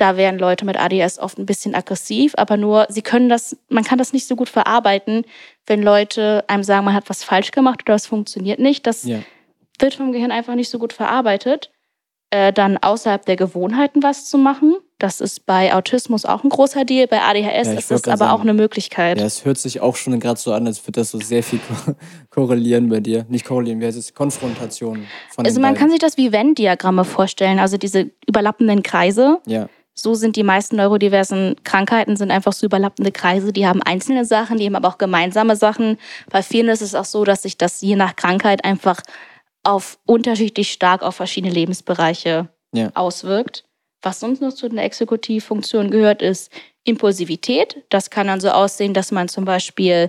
[0.00, 3.84] Da werden Leute mit ADS oft ein bisschen aggressiv, aber nur, sie können das, man
[3.84, 5.24] kann das nicht so gut verarbeiten,
[5.66, 8.86] wenn Leute einem sagen, man hat was falsch gemacht oder es funktioniert nicht.
[8.86, 9.18] Das Ja.
[9.78, 11.70] wird vom Gehirn einfach nicht so gut verarbeitet.
[12.32, 14.76] Äh, dann außerhalb der Gewohnheiten was zu machen.
[14.98, 17.08] Das ist bei Autismus auch ein großer Deal.
[17.08, 19.18] Bei ADHS Ja, ist es grad aber sagen, auch eine Möglichkeit.
[19.18, 21.58] Ja, es hört sich auch schon gerade so an, als würde das so sehr viel
[21.58, 21.94] ko
[22.30, 23.26] korrelieren bei dir.
[23.28, 24.14] Nicht korrelieren, wie heißt es?
[24.14, 25.78] Konfrontation von Also man beiden.
[25.80, 29.40] kann sich das wie Venn-Diagramme vorstellen, also diese überlappenden Kreise.
[29.46, 29.68] Ja,
[30.02, 33.52] So sind die meisten neurodiversen Krankheiten, sind einfach so überlappende Kreise.
[33.52, 35.98] Die haben einzelne Sachen, die haben aber auch gemeinsame Sachen.
[36.30, 39.02] Bei vielen ist es auch so, dass sich das je nach Krankheit einfach
[39.62, 42.90] auf unterschiedlich stark auf verschiedene Lebensbereiche Ja.
[42.94, 43.64] auswirkt.
[44.00, 46.50] Was sonst noch zu den Exekutivfunktionen gehört, ist
[46.84, 47.84] Impulsivität.
[47.90, 50.08] Das kann dann so aussehen, dass man zum Beispiel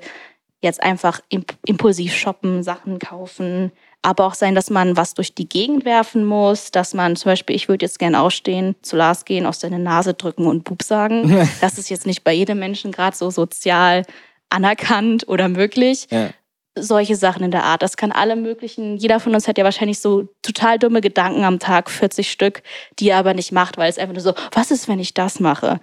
[0.61, 5.47] jetzt einfach imp impulsiv shoppen, Sachen kaufen, aber auch sein, dass man was durch die
[5.47, 9.45] Gegend werfen muss, dass man zum Beispiel, ich würde jetzt gerne ausstehen, zu Lars gehen,
[9.45, 11.47] aus seine Nase drücken und Bub sagen.
[11.61, 14.05] Das ist jetzt nicht bei jedem Menschen gerade so sozial
[14.49, 16.29] anerkannt oder möglich ja.
[16.75, 17.83] solche Sachen in der Art.
[17.83, 21.59] Das kann alle möglichen, jeder von uns hat ja wahrscheinlich so total dumme Gedanken am
[21.59, 22.63] Tag, 40 Stück,
[22.99, 25.39] die er aber nicht macht, weil es einfach nur so, was ist, wenn ich das
[25.39, 25.79] mache?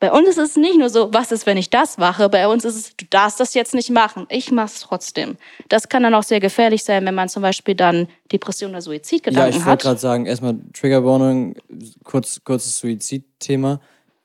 [0.00, 2.30] Bei uns ist es nicht nur so, was ist, wenn ich das mache?
[2.30, 4.26] Bei uns ist es, du darfst das jetzt nicht machen.
[4.30, 5.36] Ich mach's trotzdem.
[5.68, 8.82] Das kann dann auch sehr gefährlich sein, wenn man zum Beispiel dann Depression oder Ja,
[8.82, 9.82] Suizidgedanken ich wollte hat.
[9.82, 11.54] gerade sagen, erstmal Triggerwarnung,
[12.02, 13.80] kurz, kurzes Suizidthema.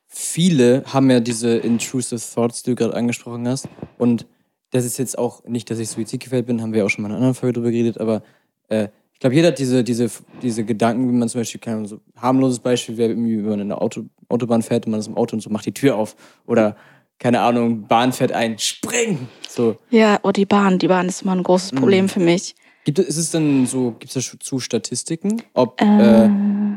[0.06, 3.68] Viele haben ja diese intrusive Thoughts, die du gerade angesprochen hast.
[3.98, 4.26] Und
[4.70, 7.12] das ist jetzt auch nicht, dass ich suizidgefährdet bin, haben wir auch schon mal in
[7.16, 8.22] einer anderen Folge drüber geredet, aber
[8.68, 10.10] äh, ich glaube, jeder hat diese, diese,
[10.42, 13.68] diese Gedanken, wie man zum Beispiel, Ahnung, so harmloses Beispiel wäre irgendwie, wenn man in
[13.68, 16.16] der Auto, Autobahn fährt und man ist im Auto und so macht die Tür auf.
[16.46, 16.76] Oder,
[17.18, 19.26] keine Ahnung, Bahn fährt ein, spring!
[19.48, 19.78] So.
[19.88, 21.76] Ja, oh, die Bahn, die Bahn ist immer ein großes Mhm.
[21.78, 22.54] Problem für mich.
[22.84, 25.98] Gibt es, ist es denn so, gibt es dazu Statistiken, ob Ähm.
[25.98, 26.28] äh,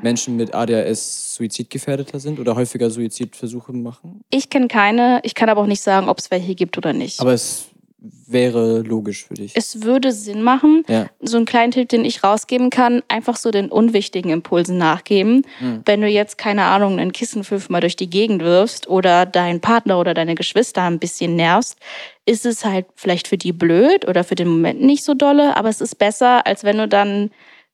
[0.01, 4.21] Menschen mit ADHS suizidgefährdeter sind oder häufiger Suizidversuche machen?
[4.29, 7.19] Ich kenne keine, ich kann aber auch nicht sagen, ob es welche gibt oder nicht.
[7.19, 7.65] Aber es
[8.01, 9.53] wäre logisch für dich.
[9.55, 11.07] es würde Sinn machen, Ja.
[11.19, 15.45] so einen kleinen Tipp, den ich rausgeben kann, einfach so den unwichtigen Impulsen nachgeben.
[15.59, 15.81] Hm.
[15.85, 19.99] Wenn du jetzt, keine Ahnung, einen Kissen fünfmal durch die Gegend wirfst oder deinen Partner
[19.99, 21.77] oder deine Geschwister ein bisschen nervst,
[22.25, 25.69] ist es halt vielleicht für die blöd oder für den Moment nicht so dolle, aber
[25.69, 27.31] es ist besser, als wenn du dann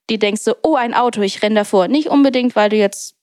[0.08, 1.88] die denkst so, oh, ein Auto, ich renn davor.
[1.88, 3.15] Nicht unbedingt, weil du jetzt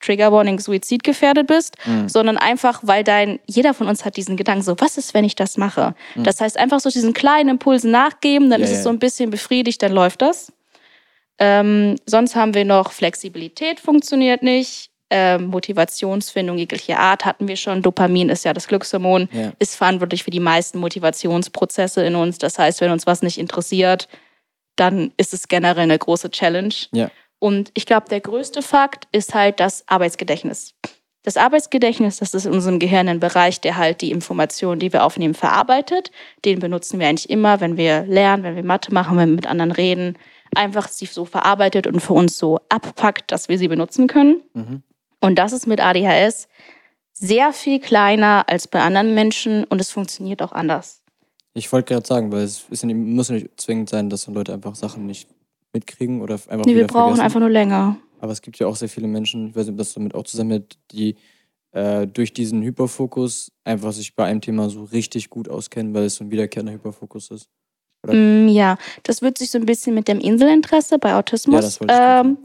[0.00, 2.08] Trigger Warning Suizid gefährdet bist, Mhm.
[2.08, 5.34] sondern einfach, weil dein, jeder von uns hat diesen Gedanken so, was ist, wenn ich
[5.34, 5.94] das mache?
[6.14, 6.24] Mhm.
[6.24, 8.82] Das heißt, einfach so diesen kleinen Impulsen nachgeben, dann Ja, ist es ja.
[8.84, 10.52] so ein bisschen befriedigt, dann läuft das.
[11.38, 14.90] Ähm, sonst haben wir noch Flexibilität funktioniert nicht.
[15.08, 17.80] Ähm, Motivationsfindung jeglicher Art hatten wir schon.
[17.82, 19.52] Dopamin ist ja das Glückshormon, Ja.
[19.60, 22.38] ist verantwortlich für die meisten Motivationsprozesse in uns.
[22.38, 24.08] Das heißt, wenn uns was nicht interessiert,
[24.74, 26.74] dann ist es generell eine große Challenge.
[26.92, 27.10] Ja.
[27.38, 30.74] Und ich glaube, der größte Fakt ist halt das Arbeitsgedächtnis.
[31.22, 35.04] Das Arbeitsgedächtnis, das ist in unserem Gehirn ein Bereich, der halt die Informationen, die wir
[35.04, 36.12] aufnehmen, verarbeitet.
[36.44, 39.46] Den benutzen wir eigentlich immer, wenn wir lernen, wenn wir Mathe machen, wenn wir mit
[39.48, 40.16] anderen reden.
[40.54, 44.40] einfach sie so verarbeitet und für uns so abpackt, dass wir sie benutzen können.
[44.54, 44.82] Mhm.
[45.20, 46.48] Und das ist mit ADHS
[47.12, 51.02] sehr viel kleiner als bei anderen Menschen und es funktioniert auch anders.
[51.54, 55.06] Ich wollte gerade sagen, weil es nicht, muss nicht zwingend sein, dass Leute einfach Sachen
[55.06, 55.28] nicht
[55.76, 57.20] mitkriegen oder einfach Nee, wir brauchen vergessen.
[57.24, 57.96] einfach nur länger.
[58.18, 60.24] Aber es gibt ja auch sehr viele Menschen, ich weiß nicht, ob das damit auch
[60.24, 61.16] zusammenhängt, die
[61.72, 66.16] äh, durch diesen Hyperfokus einfach sich bei einem Thema so richtig gut auskennen, weil es
[66.16, 67.48] so ein wiederkehrender Hyperfokus ist.
[68.06, 72.28] Mm, ja, das wird sich so ein bisschen mit dem Inselinteresse bei Ja, Autismus gerade
[72.28, 72.38] ähm,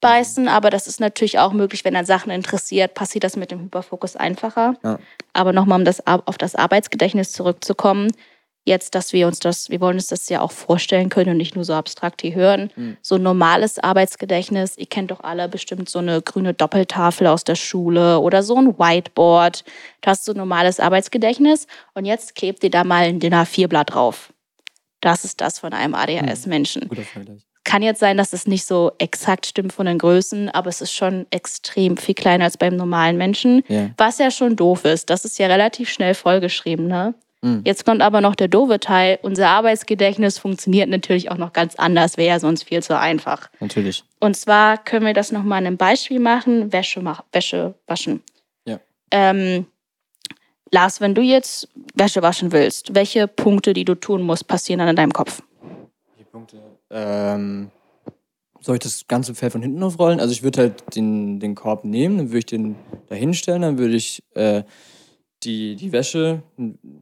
[0.00, 3.60] beißen, aber das ist natürlich auch möglich, wenn er Sachen interessiert, passiert das mit dem
[3.60, 4.76] Hyperfokus einfacher.
[4.82, 4.98] Ja.
[5.32, 8.10] Aber nochmal, um das, auf das Arbeitsgedächtnis zurückzukommen,
[8.68, 11.56] jetzt, dass wir uns das, wir wollen uns das ja auch vorstellen können und nicht
[11.56, 12.70] nur so abstrakt hier hören.
[12.76, 12.96] Mhm.
[13.02, 17.56] So ein normales Arbeitsgedächtnis, ihr kennt doch alle bestimmt so eine grüne Doppeltafel aus der
[17.56, 19.64] Schule oder so ein Whiteboard.
[20.02, 23.94] Du hast so ein normales Arbeitsgedächtnis und jetzt klebt ihr da mal ein DIN A4-Blatt
[23.94, 24.32] drauf.
[25.00, 26.88] Das ist das von einem ADHS-Menschen.
[26.88, 27.42] Vergleich.
[27.64, 30.92] Kann jetzt sein, dass es nicht so exakt stimmt von den Größen, aber es ist
[30.92, 33.62] schon extrem viel kleiner als beim normalen Menschen.
[33.68, 33.90] Ja.
[33.98, 35.10] Was ja schon doof ist.
[35.10, 37.14] Das ist ja relativ schnell vollgeschrieben, ne?
[37.42, 37.62] Mhm.
[37.64, 39.18] Jetzt kommt aber noch der doofe Teil.
[39.22, 43.48] Unser Arbeitsgedächtnis funktioniert natürlich auch noch ganz anders, wäre ja sonst viel zu einfach.
[43.60, 44.04] Natürlich.
[44.20, 48.22] Und zwar können wir das nochmal in einem Beispiel machen: Wäsche, mach, Wäsche waschen.
[48.66, 48.80] Ja.
[49.10, 49.66] Ähm,
[50.70, 54.88] Lars, wenn du jetzt Wäsche waschen willst, welche Punkte, die du tun musst, passieren dann
[54.88, 55.42] in deinem Kopf?
[56.18, 56.60] Die Punkte.
[56.90, 57.70] Ähm,
[58.60, 60.20] soll ich das ganze Feld von hinten aufrollen?
[60.20, 62.76] Also ich würde halt den, den Korb nehmen, dann würde ich den
[63.08, 64.62] da hinstellen, dann würde ich äh,
[65.42, 66.42] die, die Wäsche,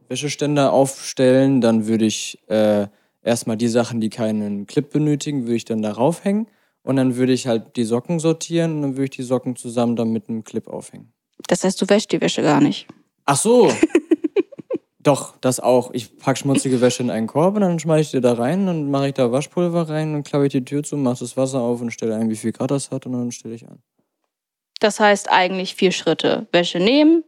[0.07, 2.87] Wäscheständer aufstellen, dann würde ich äh,
[3.23, 6.47] erstmal die Sachen, die keinen Clip benötigen, würde ich dann darauf hängen
[6.83, 9.95] und dann würde ich halt die Socken sortieren und dann würde ich die Socken zusammen
[9.95, 11.11] dann mit einem Clip aufhängen.
[11.47, 12.87] Das heißt, du wäschst die Wäsche gar nicht.
[13.25, 13.71] Ach so.
[14.99, 15.91] Doch, das auch.
[15.93, 18.91] Ich pack schmutzige Wäsche in einen Korb und dann schmeiße ich die da rein, dann
[18.91, 21.79] mache ich da Waschpulver rein und klappe ich die Tür zu, mache das Wasser auf
[21.81, 23.79] und stelle ein, wie viel Grad das hat und dann stelle ich an.
[24.79, 26.47] Das heißt eigentlich vier Schritte.
[26.51, 27.23] Wäsche nehmen,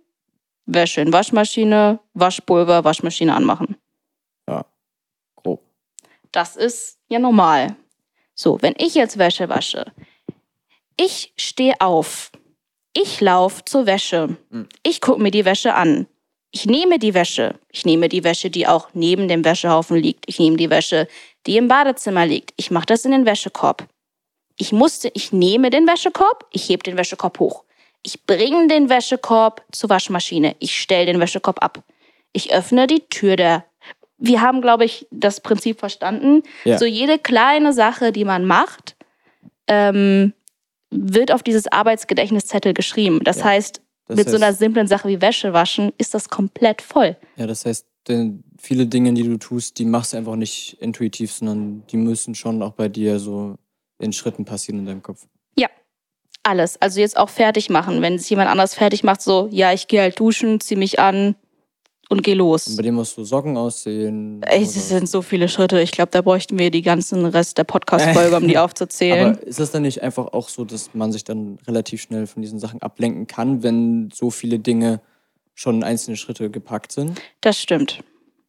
[0.74, 3.76] Wäsche in Waschmaschine, Waschpulver, Waschmaschine anmachen.
[5.36, 5.62] Grob.
[6.32, 7.76] Das ist ja normal.
[8.36, 9.86] So, wenn ich jetzt Wäsche wasche,
[10.98, 12.32] ich stehe auf,
[12.94, 14.68] ich laufe zur Wäsche, Mhm.
[14.84, 16.08] ich gucke mir die Wäsche an.
[16.52, 17.60] Ich nehme die Wäsche.
[17.72, 20.26] Ich nehme die Wäsche, die auch neben dem Wäschehaufen liegt.
[20.28, 21.08] Ich nehme die Wäsche,
[21.46, 22.54] die im Badezimmer liegt.
[22.58, 23.88] Ich mache das in den Wäschekorb.
[24.58, 27.64] Ich musste, ich nehme den Wäschekorb, ich hebe den Wäschekorb hoch.
[28.04, 30.56] Ich bringe den Wäschekorb zur Waschmaschine.
[30.60, 31.84] Ich stelle den Wäschekorb ab.
[32.34, 33.66] Ich öffne die Tür der.
[34.18, 36.44] Wir haben, glaube ich, das Prinzip verstanden.
[36.66, 36.78] Ja.
[36.78, 38.96] So jede kleine Sache, die man macht,
[39.68, 40.34] ähm,
[40.92, 43.22] wird auf dieses Arbeitsgedächtniszettel geschrieben.
[43.24, 43.46] Das Ja.
[43.46, 47.16] heißt, Das mit so einer heißt- simplen Sache wie Wäsche waschen ist das komplett voll.
[47.36, 51.32] Ja, das heißt, denn viele Dinge, die du tust, die machst du einfach nicht intuitiv,
[51.32, 53.56] sondern die müssen schon auch bei dir so
[54.00, 55.28] in Schritten passieren in deinem Kopf.
[56.44, 56.82] Alles.
[56.82, 58.02] Also jetzt auch fertig machen.
[58.02, 61.36] Wenn es jemand anders fertig macht, so, ja, ich gehe halt duschen, zieh mich an
[62.10, 62.76] und geh Und los.
[62.76, 64.42] bei dem musst du Socken aussehen.
[64.44, 65.80] Ey, es sind so viele Schritte.
[65.82, 69.36] Ich glaube, da bräuchten wir die ganzen Rest der Podcast-Folge, um die aufzuzählen.
[69.36, 72.42] Aber ist das dann nicht einfach auch so, dass man sich dann relativ schnell von
[72.42, 75.02] diesen Sachen ablenken kann, wenn so viele Dinge
[75.54, 77.22] schon in einzelne Schritte gepackt sind?
[77.42, 78.00] Das stimmt.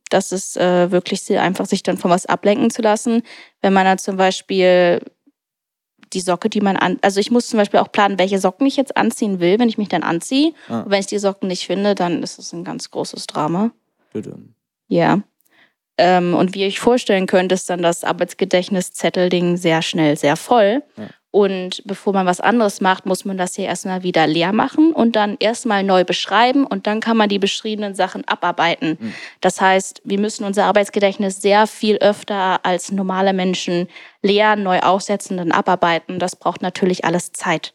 [0.08, 3.22] Das ist äh, wirklich sehr einfach, sich dann von was ablenken zu lassen.
[3.60, 5.00] Wenn man dann zum Beispiel
[6.12, 6.98] die Socke, die man an.
[7.02, 9.78] Also ich muss zum Beispiel auch planen, welche Socken ich jetzt anziehen will, wenn ich
[9.78, 10.52] mich dann anziehe.
[10.68, 10.80] Ah.
[10.80, 13.70] Und wenn ich die Socken nicht finde, dann ist es ein ganz großes Drama.
[14.12, 14.36] Bitte.
[14.88, 15.20] Ja.
[15.98, 20.82] Ähm, und wie ihr euch vorstellen könnt, ist dann das Arbeitsgedächtnis-Zettelding sehr schnell sehr voll.
[20.96, 21.08] Ja.
[21.32, 25.14] Und bevor man was anderes macht, muss man das hier erstmal wieder leer machen und
[25.14, 28.98] dann erstmal neu beschreiben und dann kann man die beschriebenen Sachen abarbeiten.
[29.00, 29.14] Mhm.
[29.40, 33.86] Das heißt, wir müssen unser Arbeitsgedächtnis sehr viel öfter als normale Menschen
[34.22, 36.18] leer, neu aufsetzen, dann abarbeiten.
[36.18, 37.72] Das braucht natürlich alles Zeit.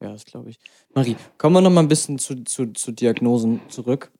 [0.00, 0.58] Ja, das glaube ich.
[0.94, 4.10] Marie, kommen wir noch mal ein bisschen zu, zu, zu Diagnosen zurück.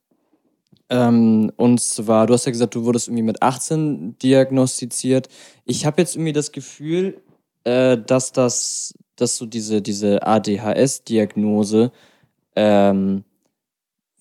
[0.91, 5.29] Ähm, und zwar, du hast ja gesagt, du wurdest irgendwie mit 18 diagnostiziert.
[5.65, 7.23] Ich habe jetzt irgendwie das Gefühl,
[7.69, 11.93] äh, dass das, dass so diese, diese ADHS-Diagnose
[12.57, 13.25] ähm,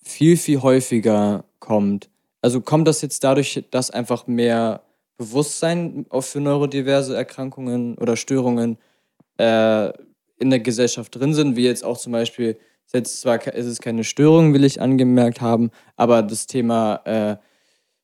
[0.02, 2.10] viel, viel häufiger kommt.
[2.42, 4.82] Also kommt das jetzt dadurch, dass einfach mehr
[5.16, 8.76] Bewusstsein für neurodiverse Erkrankungen oder Störungen
[9.38, 9.88] äh,
[10.36, 12.58] in der Gesellschaft drin sind, wie jetzt auch zum Beispiel,
[12.92, 17.36] jetzt zwar ist es keine Störung, will ich angemerkt haben, aber das Thema äh,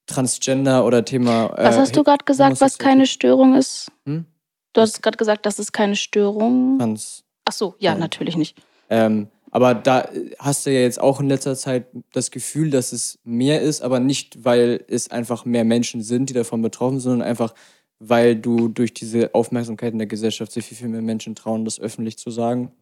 [0.07, 1.54] Transgender oder Thema.
[1.57, 3.92] Äh, Was hast du gerade gesagt, was keine Störung ist?
[4.07, 4.26] Hm?
[4.75, 6.79] Du hast gerade gesagt, das ist keine Störung.
[6.79, 7.25] Trans.
[7.47, 8.01] Ach so, ja, Nein.
[8.01, 8.59] natürlich nicht.
[8.91, 12.93] Ähm, aber da äh, hast du ja jetzt auch in letzter Zeit das Gefühl, dass
[12.93, 17.13] es mehr ist, aber nicht, weil es einfach mehr Menschen sind, die davon betroffen sind,
[17.13, 17.55] sondern einfach,
[18.01, 21.79] weil du durch diese Aufmerksamkeit in der Gesellschaft sich viel, viel mehr Menschen trauen, das
[21.79, 22.73] öffentlich zu sagen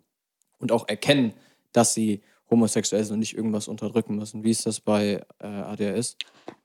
[0.59, 1.35] und auch erkennen,
[1.73, 4.43] dass sie homosexuell sind und nicht irgendwas unterdrücken müssen.
[4.43, 6.17] Wie ist das bei äh, ADHS?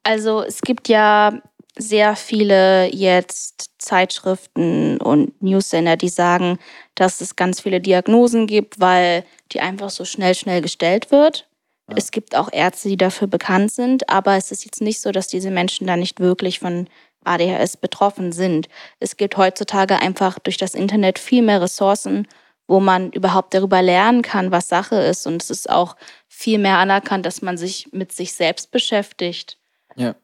[0.03, 1.41] Also es gibt ja
[1.77, 6.59] sehr viele jetzt Zeitschriften und Newsender, die sagen,
[6.95, 11.47] dass es ganz viele Diagnosen gibt, weil die einfach so schnell, schnell gestellt wird.
[11.89, 11.95] Ja.
[11.97, 15.27] Es gibt auch Ärzte, die dafür bekannt sind, aber es ist jetzt nicht so, dass
[15.27, 16.87] diese Menschen da nicht wirklich von
[17.23, 18.67] ADHS betroffen sind.
[18.99, 22.27] Es gibt heutzutage einfach durch das Internet viel mehr Ressourcen,
[22.67, 25.25] wo man überhaupt darüber lernen kann, was Sache ist.
[25.25, 25.95] Und es ist auch
[26.27, 29.57] viel mehr anerkannt, dass man sich mit sich selbst beschäftigt.
[29.95, 30.15] Ja.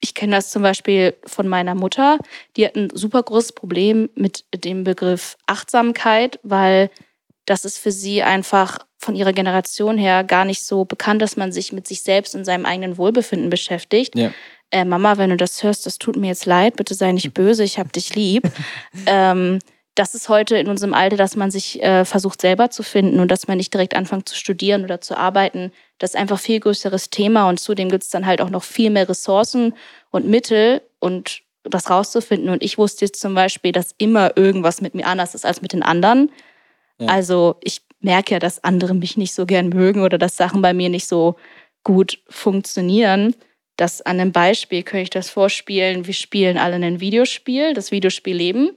[0.00, 2.18] Ich kenne das zum Beispiel von meiner Mutter.
[2.56, 6.90] Die hat ein super großes Problem mit dem Begriff Achtsamkeit, weil
[7.46, 11.52] das ist für sie einfach von ihrer Generation her gar nicht so bekannt, dass man
[11.52, 14.14] sich mit sich selbst und seinem eigenen Wohlbefinden beschäftigt.
[14.16, 14.30] Ja
[14.70, 17.64] äh, Mama, wenn du das hörst, das tut mir jetzt leid, bitte sei nicht böse,
[17.64, 18.50] ich hab dich lieb.
[19.06, 19.58] ähm,
[19.94, 23.30] das ist heute in unserem Alter, dass man sich äh, versucht selber zu finden und
[23.30, 25.72] dass man nicht direkt anfängt zu studieren oder zu arbeiten.
[26.00, 28.90] Das ist einfach viel größeres Thema und zudem gibt es dann halt auch noch viel
[28.90, 29.74] mehr Ressourcen
[30.10, 32.48] und Mittel und das rauszufinden.
[32.48, 35.74] Und ich wusste jetzt zum Beispiel, dass immer irgendwas mit mir anders ist als mit
[35.74, 36.32] den anderen.
[36.98, 37.08] Ja.
[37.08, 40.72] Also ich merke ja, dass andere mich nicht so gern mögen oder dass Sachen bei
[40.72, 41.36] mir nicht so
[41.84, 43.36] gut funktionieren.
[43.76, 46.06] Das an einem Beispiel könnte ich das vorspielen.
[46.06, 48.70] Wir spielen alle ein Videospiel, das Videospiel Leben.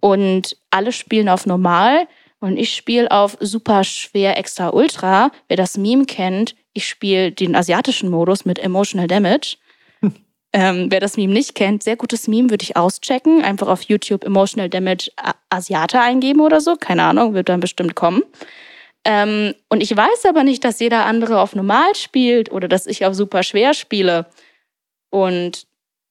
[0.00, 2.08] Und alle spielen auf normal
[2.40, 5.30] und ich spiele auf super schwer extra ultra.
[5.48, 9.56] Wer das Meme kennt, ich spiele den asiatischen Modus mit Emotional Damage.
[10.52, 13.42] ähm, wer das Meme nicht kennt, sehr gutes Meme, würde ich auschecken.
[13.42, 15.10] Einfach auf YouTube Emotional Damage
[15.50, 16.76] Asiate eingeben oder so.
[16.76, 18.22] Keine Ahnung, wird dann bestimmt kommen.
[19.04, 23.04] Ähm, und ich weiß aber nicht, dass jeder andere auf normal spielt oder dass ich
[23.04, 24.26] auf super schwer spiele.
[25.10, 25.66] Und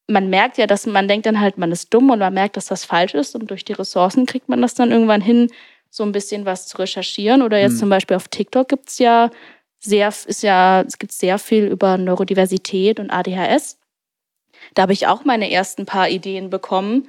[0.07, 2.65] man merkt ja, dass man denkt dann halt, man ist dumm und man merkt, dass
[2.65, 3.33] das falsch ist.
[3.35, 5.49] Und durch die Ressourcen kriegt man das dann irgendwann hin,
[5.89, 7.41] so ein bisschen was zu recherchieren.
[7.41, 7.79] Oder jetzt mhm.
[7.79, 9.29] zum Beispiel auf TikTok gibt es ja
[9.81, 13.79] sehr, ist ja, es gibt sehr viel über Neurodiversität und ADHS.
[14.75, 17.07] Da habe ich auch meine ersten paar Ideen bekommen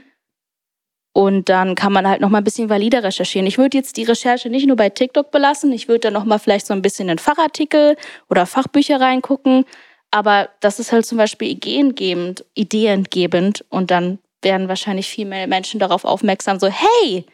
[1.12, 3.46] und dann kann man halt noch mal ein bisschen valider recherchieren.
[3.46, 6.38] Ich würde jetzt die Recherche nicht nur bei TikTok belassen, ich würde dann noch mal
[6.38, 7.96] vielleicht so ein bisschen in Fachartikel
[8.30, 9.66] oder Fachbücher reingucken.
[10.10, 15.80] Aber das ist halt zum Beispiel ideengebend, ideengebend und dann werden wahrscheinlich viel mehr Menschen
[15.80, 17.24] darauf aufmerksam, so hey,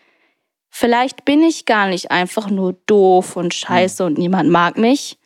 [0.69, 4.07] vielleicht bin ich gar nicht einfach nur doof und scheiße mhm.
[4.07, 5.18] und niemand mag mich,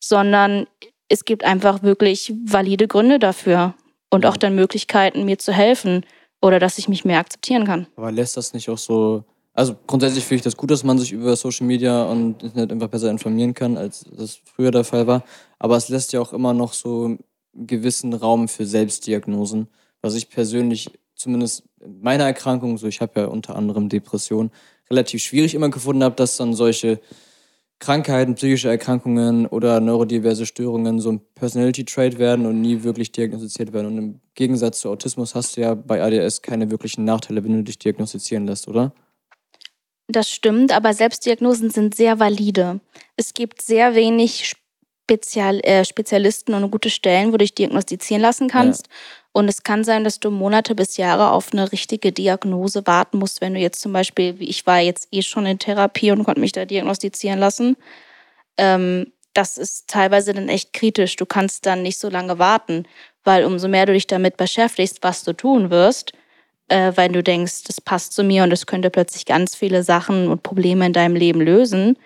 [0.00, 0.66] sondern
[1.08, 3.74] es gibt einfach wirklich valide Gründe dafür
[4.10, 6.04] und auch dann Möglichkeiten, mir zu helfen
[6.40, 7.86] oder dass ich mich mehr akzeptieren kann.
[7.96, 9.24] Aber lässt das nicht auch so.
[9.52, 12.88] Also grundsätzlich finde ich das gut, dass man sich über Social Media und Internet einfach
[12.88, 15.24] besser informieren kann, als das früher der Fall war.
[15.58, 17.18] Aber es lässt ja auch immer noch so einen
[17.54, 19.68] gewissen Raum für Selbstdiagnosen,
[20.00, 24.50] was ich persönlich zumindest in meiner Erkrankung, so ich habe ja unter anderem Depression,
[24.88, 27.00] relativ schwierig immer gefunden habe, dass dann solche
[27.80, 33.86] Krankheiten, psychische Erkrankungen oder neurodiverse Störungen so ein Personality-Trait werden und nie wirklich diagnostiziert werden.
[33.86, 37.62] Und im Gegensatz zu Autismus hast du ja bei ADS keine wirklichen Nachteile, wenn du
[37.64, 38.92] dich diagnostizieren lässt, oder?
[40.08, 42.80] Das stimmt, aber Selbstdiagnosen sind sehr valide.
[43.16, 44.52] Es gibt sehr wenig
[45.10, 48.88] Spezial, äh, Spezialisten und gute Stellen, wo du dich diagnostizieren lassen kannst.
[48.88, 48.92] Ja.
[49.32, 53.40] Und es kann sein, dass du Monate bis Jahre auf eine richtige Diagnose warten musst,
[53.40, 56.40] wenn du jetzt zum Beispiel, wie ich war jetzt eh schon in Therapie und konnte
[56.40, 57.76] mich da diagnostizieren lassen.
[58.56, 61.14] Ähm, das ist teilweise dann echt kritisch.
[61.16, 62.86] Du kannst dann nicht so lange warten,
[63.22, 66.12] weil umso mehr du dich damit beschäftigst, was du tun wirst,
[66.68, 70.28] äh, weil du denkst, das passt zu mir und es könnte plötzlich ganz viele Sachen
[70.28, 71.96] und Probleme in deinem Leben lösen,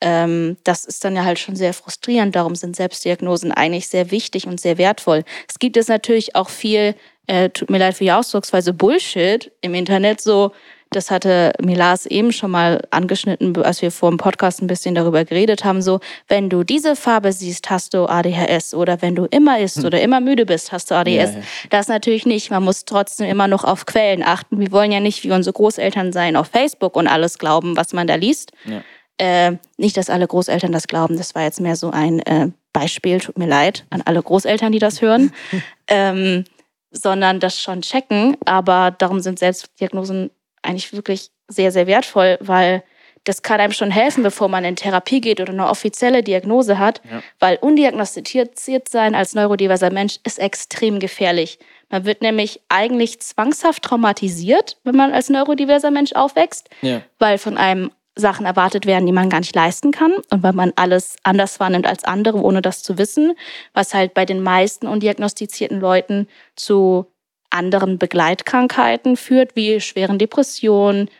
[0.00, 2.36] ähm, das ist dann ja halt schon sehr frustrierend.
[2.36, 5.24] Darum sind Selbstdiagnosen eigentlich sehr wichtig und sehr wertvoll.
[5.48, 6.94] Es gibt jetzt natürlich auch viel,
[7.26, 10.52] äh, tut mir leid für die Ausdrucksweise, Bullshit im Internet, so
[10.90, 15.24] das hatte Milas eben schon mal angeschnitten, als wir vor dem Podcast ein bisschen darüber
[15.24, 19.58] geredet haben, so, wenn du diese Farbe siehst, hast du ADHS oder wenn du immer
[19.58, 19.84] isst hm.
[19.84, 21.10] oder immer müde bist, hast du ADHS.
[21.10, 21.42] Ja, ja.
[21.70, 22.50] Das natürlich nicht.
[22.50, 24.60] Man muss trotzdem immer noch auf Quellen achten.
[24.60, 28.06] Wir wollen ja nicht wie unsere Großeltern sein auf Facebook und alles glauben, was man
[28.06, 28.52] da liest.
[28.64, 28.82] Ja.
[29.18, 33.20] Äh, nicht, dass alle Großeltern das glauben, das war jetzt mehr so ein äh, Beispiel,
[33.20, 35.32] tut mir leid an alle Großeltern, die das hören,
[35.88, 36.44] ähm,
[36.90, 38.36] sondern das schon checken.
[38.44, 40.30] Aber darum sind Selbstdiagnosen
[40.62, 42.82] eigentlich wirklich sehr, sehr wertvoll, weil
[43.26, 47.00] das kann einem schon helfen, bevor man in Therapie geht oder eine offizielle Diagnose hat,
[47.10, 47.22] ja.
[47.40, 51.58] weil undiagnostiziert sein als neurodiverser Mensch ist extrem gefährlich.
[51.88, 57.02] Man wird nämlich eigentlich zwangshaft traumatisiert, wenn man als neurodiverser Mensch aufwächst, ja.
[57.18, 60.72] weil von einem Sachen erwartet werden, die man gar nicht leisten kann und weil man
[60.76, 63.34] alles anders wahrnimmt als andere, ohne das zu wissen,
[63.74, 67.06] was halt bei den meisten undiagnostizierten Leuten zu
[67.50, 71.10] anderen Begleitkrankheiten führt, wie schweren Depressionen.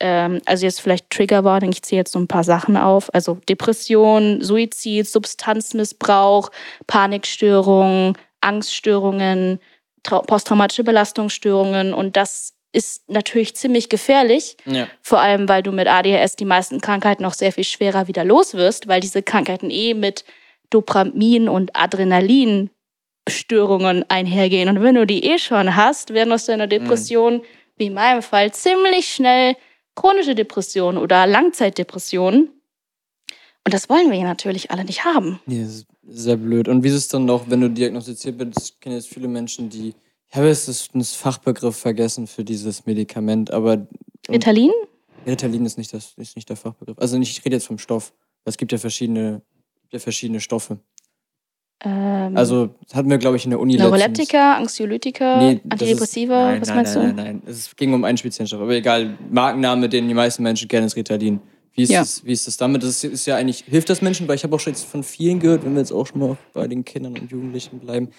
[0.00, 3.12] Ähm, also jetzt vielleicht Triggerwarning, ich ziehe jetzt so ein paar Sachen auf.
[3.14, 6.50] Also Depression, Suizid, Substanzmissbrauch,
[6.86, 9.60] Panikstörungen, Angststörungen,
[10.02, 11.94] posttraumatische Belastungsstörungen.
[11.94, 14.56] Und das ist natürlich ziemlich gefährlich.
[14.64, 14.86] Ja.
[15.02, 18.54] Vor allem, weil du mit ADHS die meisten Krankheiten noch sehr viel schwerer wieder los
[18.54, 20.24] wirst, weil diese Krankheiten eh mit
[20.70, 24.68] Dopamin und Adrenalinstörungen einhergehen.
[24.68, 27.42] Und wenn du die eh schon hast, werden aus deiner Depression, mhm.
[27.76, 29.56] wie in meinem Fall, ziemlich schnell
[29.96, 32.50] chronische Depressionen oder Langzeitdepressionen.
[33.66, 35.40] Und das wollen wir ja natürlich alle nicht haben.
[35.46, 35.66] Ja,
[36.08, 36.68] sehr blöd.
[36.68, 38.58] Und wie ist es dann noch, wenn du diagnostiziert bist?
[38.62, 39.94] Ich kenne jetzt viele Menschen, die.
[40.30, 43.88] Ich habe jetzt das Fachbegriff vergessen für dieses Medikament, aber.
[44.28, 44.70] Ritalin?
[45.26, 46.98] Ritalin ist nicht, das, ist nicht der Fachbegriff.
[46.98, 48.12] Also nicht, ich rede jetzt vom Stoff.
[48.44, 49.42] Es gibt ja verschiedene,
[49.90, 50.78] ja verschiedene Stoffe.
[51.82, 56.60] Ähm, also das hatten wir, glaube ich, in der Uni Neuroleptika, Anxiolytika, nee, Antidepressiva, nein,
[56.60, 57.14] was nein, meinst nein, du?
[57.14, 57.50] Nein, nein, nein.
[57.50, 58.60] Es ging um einen speziellen Stoff.
[58.60, 61.40] Aber egal, Markenname, den die meisten Menschen kennen, ist Ritalin.
[61.72, 62.00] Wie ist, Ja.
[62.00, 62.82] das, wie ist das damit?
[62.82, 64.28] Das ist ja eigentlich, hilft das Menschen?
[64.28, 66.36] Weil ich habe auch schon jetzt von vielen gehört, wenn wir jetzt auch schon mal
[66.52, 68.10] bei den Kindern und Jugendlichen bleiben,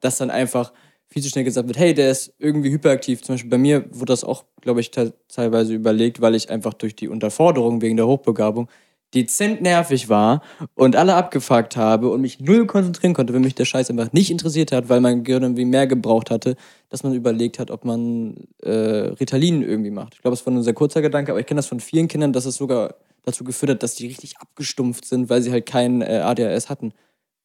[0.00, 0.72] dass dann einfach
[1.10, 3.22] viel zu schnell gesagt wird, hey, der ist irgendwie hyperaktiv.
[3.22, 6.74] Zum Beispiel bei mir wurde das auch, glaube ich, te teilweise überlegt, weil ich einfach
[6.74, 8.68] durch die Unterforderung wegen der Hochbegabung
[9.14, 10.42] dezent nervig war
[10.74, 14.30] und alle abgefuckt habe und mich null konzentrieren konnte, wenn mich der Scheiß einfach nicht
[14.30, 16.56] interessiert hat, weil mein Gehirn irgendwie mehr gebraucht hatte,
[16.90, 20.14] dass man überlegt hat, ob man äh, Ritalin irgendwie macht.
[20.14, 22.32] Ich glaube, es war ein sehr kurzer Gedanke, aber ich kenne das von vielen Kindern,
[22.32, 22.94] dass es sogar
[23.24, 26.92] dazu geführt hat, dass die richtig abgestumpft sind, weil sie halt kein äh, ADHS hatten.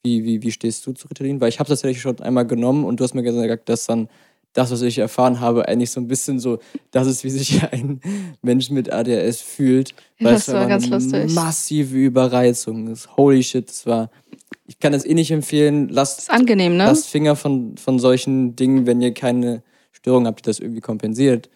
[0.05, 1.41] Wie, wie, wie stehst du zu Ritalin?
[1.41, 4.07] Weil ich habe das tatsächlich schon einmal genommen und du hast mir gesagt, dass dann
[4.53, 6.59] das, was ich erfahren habe, eigentlich so ein bisschen so,
[6.91, 7.99] das ist, wie sich ein
[8.41, 9.93] Mensch mit ADHS fühlt.
[10.19, 11.33] Weil Das es war ganz eine lustig.
[11.33, 13.17] massive Überreizung ist.
[13.17, 14.09] Holy shit, das war.
[14.67, 15.89] Ich kann das eh nicht empfehlen.
[15.89, 16.85] Lasst, Ist angenehm, ne?
[16.85, 21.49] lasst Finger von, von solchen Dingen, wenn ihr keine Störung habt, die das irgendwie kompensiert.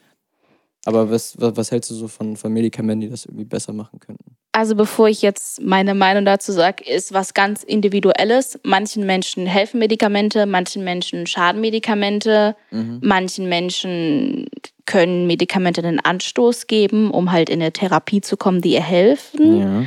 [0.86, 4.36] Aber was, was, hältst du so von, von Medikamenten, die das irgendwie besser machen könnten?
[4.52, 8.60] Also bevor ich jetzt meine Meinung dazu sage, ist was ganz Individuelles.
[8.64, 13.00] Manchen Menschen helfen Medikamente, manchen Menschen schaden Medikamente, Mhm.
[13.04, 14.48] manchen Menschen
[14.86, 19.60] können Medikamente einen Anstoß geben, um halt in eine Therapie zu kommen, die ihr helfen.
[19.60, 19.84] Ja.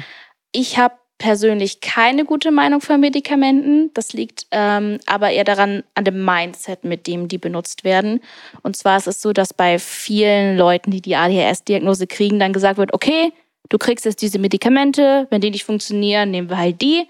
[0.53, 3.92] Ich habe persönlich keine gute Meinung von Medikamenten.
[3.94, 8.20] Das liegt ähm, aber eher daran, an dem Mindset, mit dem die benutzt werden.
[8.64, 12.76] Und zwar ist es so, dass bei vielen Leuten, die die ADHS-Diagnose kriegen, dann gesagt
[12.76, 13.32] wird, okay,
[13.68, 17.06] du kriegst jetzt diese Medikamente, wenn die nicht funktionieren, nehmen wir halt die.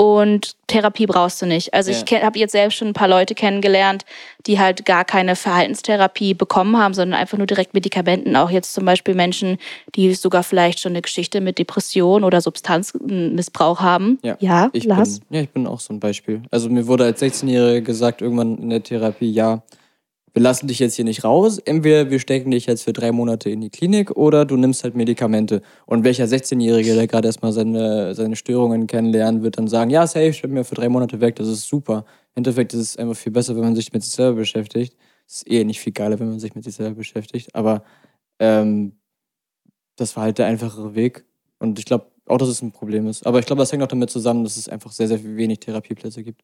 [0.00, 1.74] Und Therapie brauchst du nicht.
[1.74, 1.98] Also Ja.
[2.06, 4.04] ich habe jetzt selbst schon ein paar Leute kennengelernt,
[4.46, 8.36] die halt gar keine Verhaltenstherapie bekommen haben, sondern einfach nur direkt Medikamenten.
[8.36, 9.58] Auch jetzt zum Beispiel Menschen,
[9.96, 14.20] die sogar vielleicht schon eine Geschichte mit Depression oder Substanzmissbrauch haben.
[14.22, 15.18] Ja, ja Ich Lars?
[15.18, 16.42] bin, ja, ich bin auch so ein Beispiel.
[16.52, 19.62] Also mir wurde als 16-Jähriger gesagt, irgendwann in der Therapie, ja,
[20.38, 21.58] wir lassen dich jetzt hier nicht raus.
[21.58, 24.94] Entweder wir stecken dich jetzt für drei Monate in die Klinik oder du nimmst halt
[24.94, 25.62] Medikamente.
[25.84, 30.28] Und welcher 16-Jährige, der gerade erstmal seine, seine Störungen kennenlernen, wird dann sagen, ja, safe,
[30.28, 32.04] ich bin mir für drei Monate weg, das ist super.
[32.36, 34.96] Im Endeffekt ist es einfach viel besser, wenn man sich mit sich selber beschäftigt.
[35.26, 37.52] Es ist eh nicht viel geiler, wenn man sich mit sich selber beschäftigt.
[37.56, 37.82] Aber
[38.38, 38.92] ähm,
[39.96, 41.24] das war halt der einfachere Weg.
[41.58, 43.26] Und ich glaube auch, dass es ein Problem ist.
[43.26, 46.22] Aber ich glaube, das hängt auch damit zusammen, dass es einfach sehr, sehr wenig Therapieplätze
[46.22, 46.42] gibt.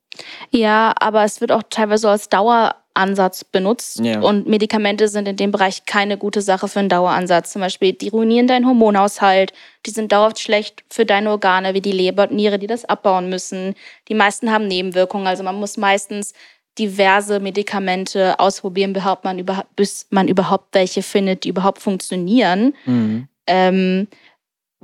[0.51, 4.01] Ja, aber es wird auch teilweise als Daueransatz benutzt.
[4.01, 4.21] Ja.
[4.21, 7.53] Und Medikamente sind in dem Bereich keine gute Sache für einen Daueransatz.
[7.53, 9.53] Zum Beispiel, die ruinieren deinen Hormonhaushalt,
[9.87, 13.29] die sind dauerhaft schlecht für deine Organe, wie die Leber und Niere, die das abbauen
[13.29, 13.75] müssen.
[14.09, 15.27] Die meisten haben Nebenwirkungen.
[15.27, 16.33] Also man muss meistens
[16.79, 22.75] diverse Medikamente ausprobieren, behauptet man über, bis man überhaupt welche findet, die überhaupt funktionieren.
[23.47, 24.09] Ähm,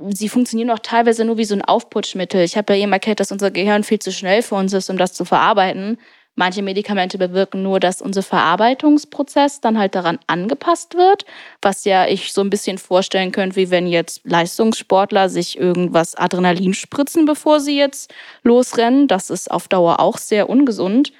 [0.09, 2.41] sie funktionieren auch teilweise nur wie so ein Aufputschmittel.
[2.43, 4.97] Ich habe ja eben erklärt, dass unser Gehirn viel zu schnell für uns ist, um
[4.97, 5.97] das zu verarbeiten.
[6.35, 11.25] Manche Medikamente bewirken nur, dass unser Verarbeitungsprozess dann halt daran angepasst wird,
[11.61, 16.73] was ja ich so ein bisschen vorstellen könnte, wie wenn jetzt Leistungssportler sich irgendwas Adrenalin
[16.73, 19.09] spritzen, bevor sie jetzt losrennen.
[19.09, 21.11] Das ist auf Dauer auch sehr ungesund.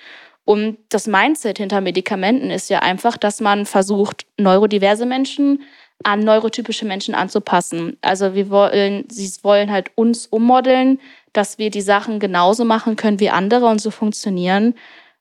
[0.46, 5.62] Und das Mindset hinter Medikamenten ist ja einfach, dass man versucht, neurodiverse Menschen
[6.04, 7.98] an neurotypische Menschen anzupassen.
[8.02, 11.00] Also wir wollen, sie wollen halt uns ummodeln,
[11.34, 14.76] dass wir die Sachen genauso machen können wie andere und so funktionieren,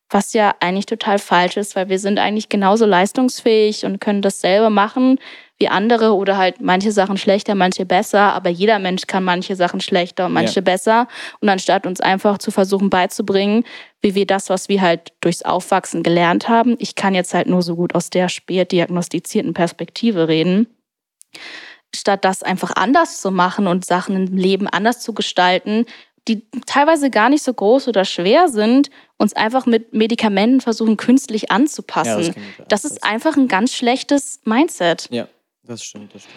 [0.08, 4.70] was ja eigentlich total falsch ist, weil wir sind eigentlich genauso leistungsfähig und können dasselbe
[4.70, 5.18] machen
[5.60, 9.80] wie andere oder halt manche Sachen schlechter, manche besser, aber jeder Mensch kann manche Sachen
[9.80, 10.62] schlechter und manche Ja.
[10.62, 11.06] besser.
[11.40, 13.64] Und anstatt uns einfach zu versuchen beizubringen,
[14.00, 17.60] wie wir das, was wir halt durchs Aufwachsen gelernt haben, ich kann jetzt halt nur
[17.60, 20.66] so gut aus der spät diagnostizierten Perspektive reden,
[21.94, 25.84] statt das einfach anders zu machen und Sachen im Leben anders zu gestalten,
[26.26, 31.50] die teilweise gar nicht so groß oder schwer sind, uns einfach mit Medikamenten versuchen, künstlich
[31.50, 32.22] anzupassen.
[32.22, 32.64] Ja, ja.
[32.68, 35.08] das ist einfach ein ganz schlechtes Mindset.
[35.10, 35.28] Ja,
[35.70, 36.36] das stimmt, das stimmt.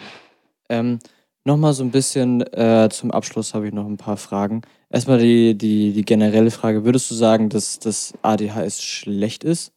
[0.70, 1.00] Ähm,
[1.46, 4.62] Nochmal so ein bisschen äh, zum Abschluss habe ich noch ein paar Fragen.
[4.90, 6.86] Erstmal die, die, die generelle Frage.
[6.86, 9.74] Würdest du sagen, dass das ADHS schlecht ist?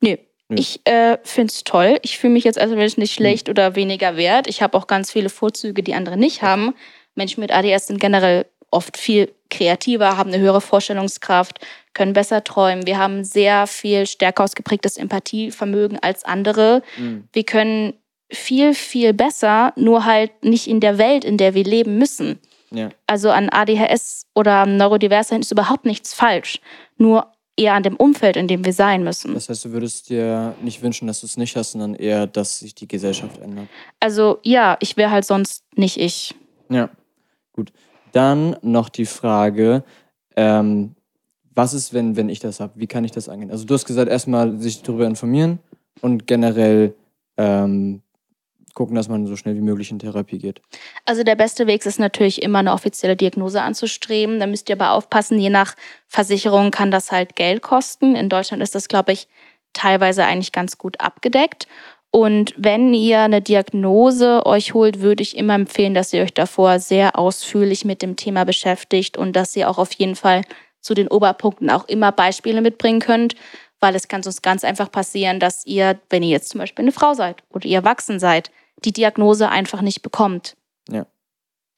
[0.00, 0.16] Nö.
[0.50, 0.58] Nö.
[0.58, 1.98] Ich äh, finde es toll.
[2.02, 4.48] Ich fühle mich jetzt als Mensch nicht schlecht oder weniger wert.
[4.48, 6.74] Ich habe auch ganz viele Vorzüge, die andere nicht haben.
[7.14, 11.58] Menschen mit ADS sind generell oft viel kreativer, haben eine höhere Vorstellungskraft,
[11.94, 12.86] können besser träumen.
[12.86, 16.82] Wir haben sehr viel stärker ausgeprägtes Empathievermögen als andere.
[16.98, 17.28] Mhm.
[17.32, 17.94] Wir können
[18.30, 22.38] viel, viel besser, nur halt nicht in der Welt, in der wir leben müssen.
[22.70, 22.90] Ja.
[23.06, 26.60] Also an ADHS oder am Neurodiversein ist überhaupt nichts falsch.
[26.98, 29.34] Nur eher an dem Umfeld, in dem wir sein müssen.
[29.34, 32.60] Das heißt, du würdest dir nicht wünschen, dass du es nicht hast, sondern eher, dass
[32.60, 33.68] sich die Gesellschaft ändert.
[34.00, 36.34] Also ja, ich wäre halt sonst nicht ich.
[36.68, 36.90] Ja,
[37.52, 37.72] gut.
[38.12, 39.82] Dann noch die Frage,
[40.36, 40.94] ähm,
[41.54, 42.74] was ist, wenn, wenn ich das habe?
[42.76, 43.50] Wie kann ich das angehen?
[43.50, 45.58] Also du hast gesagt, erstmal sich darüber informieren
[46.00, 46.94] und generell
[47.36, 48.02] ähm,
[48.78, 50.62] gucken, dass man so schnell wie möglich in Therapie geht.
[51.04, 54.38] Also der beste Weg ist natürlich immer eine offizielle Diagnose anzustreben.
[54.38, 55.74] Da müsst ihr aber aufpassen, je nach
[56.06, 58.14] Versicherung kann das halt Geld kosten.
[58.14, 59.26] In Deutschland ist das, glaube ich,
[59.72, 61.66] teilweise eigentlich ganz gut abgedeckt.
[62.10, 66.78] Und wenn ihr eine Diagnose euch holt, würde ich immer empfehlen, dass ihr euch davor
[66.78, 70.42] sehr ausführlich mit dem Thema beschäftigt und dass ihr auch auf jeden Fall
[70.80, 73.34] zu den Oberpunkten auch immer Beispiele mitbringen könnt,
[73.80, 76.92] weil es kann sonst ganz einfach passieren, dass ihr, wenn ihr jetzt zum Beispiel eine
[76.92, 78.52] Frau seid oder ihr erwachsen seid,
[78.84, 80.56] die Diagnose einfach nicht bekommt.
[80.90, 81.06] Ja.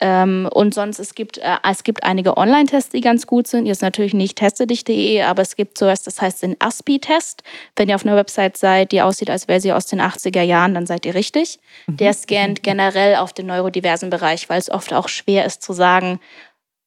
[0.03, 3.67] Ähm, und sonst, es gibt, äh, es gibt einige Online-Tests, die ganz gut sind.
[3.67, 7.43] Jetzt natürlich nicht testedich.de, aber es gibt sowas, das heißt den ASPI-Test.
[7.77, 10.73] Wenn ihr auf einer Website seid, die aussieht, als wäre sie aus den 80er Jahren,
[10.73, 11.61] dann seid ihr richtig.
[11.87, 16.19] Der scannt generell auf den neurodiversen Bereich, weil es oft auch schwer ist zu sagen,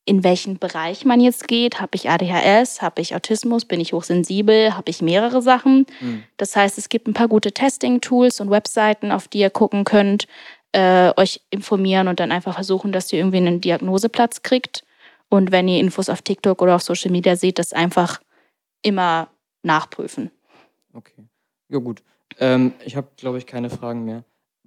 [0.05, 1.79] in welchen Bereich man jetzt geht.
[1.79, 2.81] Habe ich ADHS?
[2.81, 3.65] Habe ich Autismus?
[3.65, 4.75] Bin ich hochsensibel?
[4.75, 5.85] Habe ich mehrere Sachen?
[6.01, 6.23] Mhm.
[6.37, 10.27] Das heißt, es gibt ein paar gute Testing-Tools und Webseiten, auf die ihr gucken könnt,
[10.73, 14.83] äh, euch informieren und dann einfach versuchen, dass ihr irgendwie einen Diagnoseplatz kriegt.
[15.29, 18.21] Und wenn ihr Infos auf TikTok oder auf Social Media seht, das einfach
[18.81, 19.29] immer
[19.61, 20.31] nachprüfen.
[20.93, 21.23] Okay.
[21.69, 22.03] Ja, gut.
[22.39, 24.23] Ähm, ich habe, glaube ich, keine Fragen mehr.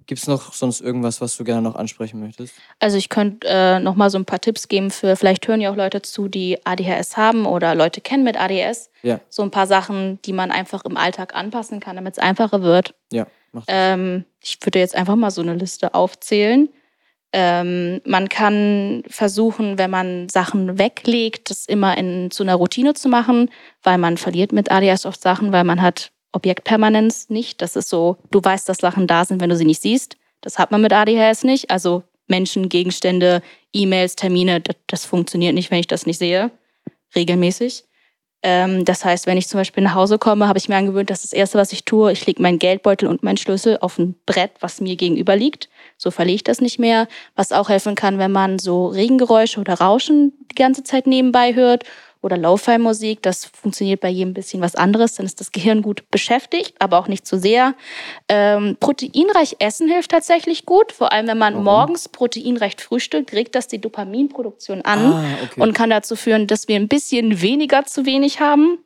[0.07, 2.55] Gibt es noch sonst irgendwas, was du gerne noch ansprechen möchtest?
[2.79, 5.69] Also ich könnte äh, noch mal so ein paar Tipps geben für, vielleicht hören ja
[5.69, 8.89] auch Leute zu, die ADHS haben oder Leute kennen mit ADS.
[9.03, 9.19] Ja.
[9.27, 12.95] So ein paar Sachen, die man einfach im Alltag anpassen kann, damit es einfacher wird.
[13.11, 13.75] Ja, mach das.
[13.77, 16.69] Ähm, ich würde jetzt einfach mal so eine Liste aufzählen.
[17.33, 23.09] Ähm, man kann versuchen, wenn man Sachen weglegt, das immer in zu einer Routine zu
[23.09, 23.49] machen,
[23.83, 27.61] weil man verliert mit ADS oft Sachen, weil man hat Objektpermanenz nicht.
[27.61, 30.17] Das ist so, du weißt, dass Sachen da sind, wenn du sie nicht siehst.
[30.41, 31.69] Das hat man mit ADHS nicht.
[31.71, 33.41] Also Menschen, Gegenstände,
[33.73, 36.51] E-Mails, Termine, das, das funktioniert nicht, wenn ich das nicht sehe.
[37.15, 37.85] Regelmäßig.
[38.43, 41.23] Ähm, das heißt, wenn ich zum Beispiel nach Hause komme, habe ich mir angewöhnt, dass
[41.23, 44.51] das Erste, was ich tue, ich lege meinen Geldbeutel und meinen Schlüssel auf ein Brett,
[44.59, 45.69] was mir gegenüber liegt.
[45.97, 47.07] So verliere ich das nicht mehr.
[47.35, 51.83] Was auch helfen kann, wenn man so Regengeräusche oder Rauschen die ganze Zeit nebenbei hört
[52.27, 53.21] oder Lo-Fi-Musik.
[53.23, 55.15] Das funktioniert bei jedem ein bisschen was anderes.
[55.15, 57.73] Dann ist das Gehirn gut beschäftigt, aber auch nicht zu sehr.
[58.27, 60.91] Ähm, proteinreich essen hilft tatsächlich gut.
[60.91, 61.65] Vor allem, wenn man Warum?
[61.65, 65.61] morgens proteinreich frühstückt, regt das die Dopaminproduktion an ah, okay.
[65.61, 68.79] und kann dazu führen, dass wir ein bisschen weniger zu wenig haben.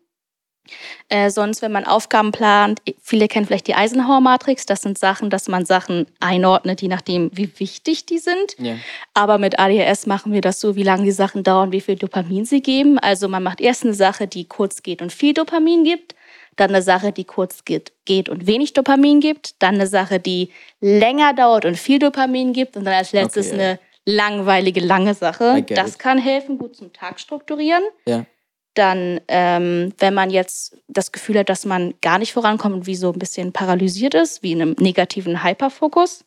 [1.09, 5.47] Äh, sonst, wenn man Aufgaben plant, viele kennen vielleicht die Eisenhower-Matrix, das sind Sachen, dass
[5.47, 8.55] man Sachen einordnet, je nachdem, wie wichtig die sind.
[8.57, 8.75] ja.
[9.13, 12.45] Aber mit ADHS machen wir das so, wie lange die Sachen dauern, wie viel Dopamin
[12.45, 12.97] sie geben.
[12.99, 16.15] Also man macht erst eine Sache, die kurz geht und viel Dopamin gibt,
[16.55, 20.51] dann eine Sache, die kurz geht, geht und wenig Dopamin gibt, dann eine Sache, die
[20.79, 23.55] länger dauert und viel Dopamin gibt und dann als letztes Okay.
[23.55, 25.63] eine langweilige, lange Sache.
[25.69, 25.99] Das it.
[25.99, 27.83] kann helfen, gut zum Tag strukturieren.
[28.05, 28.25] Ja.
[28.73, 32.95] Dann, ähm, wenn man jetzt das Gefühl hat, dass man gar nicht vorankommt und wie
[32.95, 36.23] so ein bisschen paralysiert ist, wie in einem negativen Hyperfokus,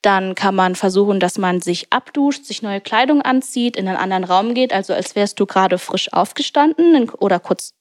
[0.00, 4.24] dann kann man versuchen, dass man sich abduscht, sich neue Kleidung anzieht, in einen anderen
[4.24, 7.74] Raum geht, also als wärst du gerade frisch aufgestanden oder kurz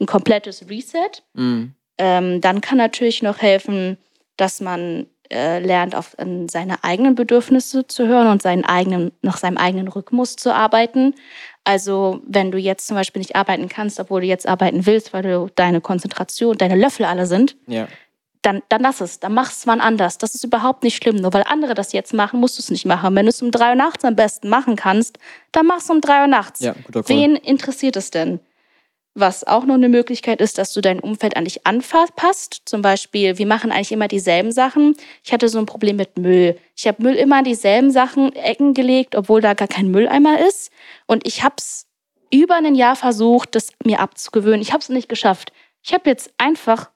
[0.00, 1.22] ein komplettes Reset.
[1.34, 1.74] Mhm.
[1.98, 3.98] Ähm, dann kann natürlich noch helfen,
[4.36, 6.16] dass man äh, lernt, auf
[6.50, 11.14] seine eigenen Bedürfnisse zu hören und seinen eigenen, nach seinem eigenen Rhythmus zu arbeiten.
[11.68, 15.22] Also wenn du jetzt zum Beispiel nicht arbeiten kannst, obwohl du jetzt arbeiten willst, weil
[15.22, 17.88] du deine Konzentration, deine Löffel alle sind, Ja.
[18.40, 20.16] dann, dann lass es, dann mach es wann anders.
[20.16, 21.16] Das ist überhaupt nicht schlimm.
[21.16, 23.14] Nur weil andere das jetzt machen, musst du es nicht machen.
[23.14, 25.18] Wenn du es um drei Uhr nachts am besten machen kannst,
[25.52, 26.60] dann mach es um drei Uhr nachts.
[26.60, 26.74] Ja.
[27.06, 28.40] Wen interessiert es denn?
[29.18, 32.62] Was auch noch eine Möglichkeit ist, dass du dein Umfeld an dich anpasst.
[32.66, 34.94] Zum Beispiel, wir machen eigentlich immer dieselben Sachen.
[35.24, 36.56] Ich hatte so ein Problem mit Müll.
[36.76, 40.70] Ich habe Müll immer an dieselben Sachen, Ecken gelegt, obwohl da gar kein Mülleimer ist.
[41.06, 41.88] Und ich hab's
[42.32, 44.60] über ein Jahr versucht, das mir abzugewöhnen.
[44.60, 45.52] Ich habe es nicht geschafft.
[45.82, 46.90] Ich habe jetzt einfach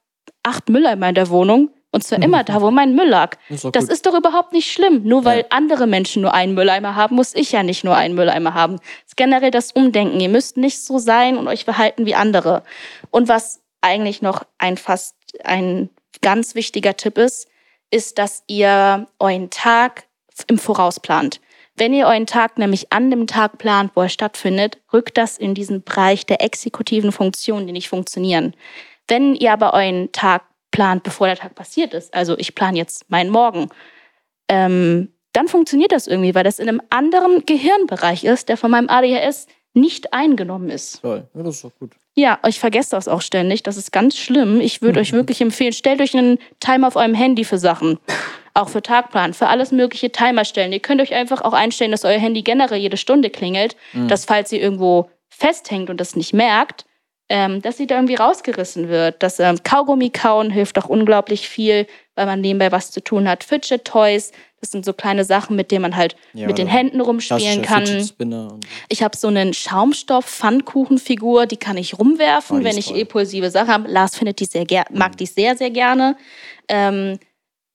[0.45, 3.37] acht Mülleimer in der Wohnung und zwar immer da, wo mein Müll lag.
[3.49, 3.93] Ist Das gut.
[3.93, 5.03] ist doch überhaupt nicht schlimm.
[5.05, 5.45] Nur weil Ja.
[5.51, 8.77] andere Menschen nur einen Mülleimer haben, muss ich ja nicht nur einen Mülleimer haben.
[8.77, 10.19] Das ist generell das Umdenken.
[10.19, 12.63] Ihr müsst nicht so sein und euch verhalten wie andere.
[13.11, 15.15] Und was eigentlich noch ein fast
[15.45, 15.91] ein
[16.23, 17.49] ganz wichtiger Tipp ist,
[17.91, 20.05] ist, dass ihr euren Tag
[20.49, 21.41] im Voraus plant.
[21.77, 25.55] Wenn ihr euren Tag nämlich an dem Tag plant, wo er stattfindet, rückt das in
[25.55, 28.55] diesen Bereich der exekutiven Funktionen, die nicht funktionieren.
[29.09, 33.09] Wenn ihr aber euren Tag plant, bevor der Tag passiert ist, also ich plane jetzt
[33.09, 33.69] meinen Morgen,
[34.49, 38.89] ähm, dann funktioniert das irgendwie, weil das in einem anderen Gehirnbereich ist, der von meinem
[38.89, 41.01] ADHS nicht eingenommen ist.
[41.01, 41.29] Toll.
[41.35, 41.93] Ja, das ist doch gut.
[42.15, 43.63] Ja, ich vergesse das auch ständig.
[43.63, 44.61] Das ist ganz schlimm.
[44.61, 47.99] Ich würde euch wirklich empfehlen, stellt euch einen Timer auf eurem Handy für Sachen.
[48.53, 50.75] Auch für Tagplan, für alles mögliche Timer stellen.
[50.75, 53.77] Ihr könnt euch einfach auch einstellen, dass euer Handy generell jede Stunde klingelt,
[54.09, 56.85] dass falls ihr irgendwo festhängt und das nicht merkt,
[57.35, 59.23] ähm, dass sie da irgendwie rausgerissen wird.
[59.23, 63.43] Das ähm, Kaugummi kauen hilft auch unglaublich viel, weil man nebenbei was zu tun hat.
[63.43, 67.01] Fidget Toys, das sind so kleine Sachen, mit denen man halt Ja, mit den Händen
[67.01, 67.85] rumspielen kann.
[68.91, 72.99] Ich habe so einen Schaumstoff-Pfannkuchenfigur, die kann ich rumwerfen, Oh, wenn ich toll.
[72.99, 73.89] impulsive Sachen habe.
[73.89, 76.19] Lars findet die sehr ger mag die sehr, sehr gerne.
[76.69, 77.19] Ähm,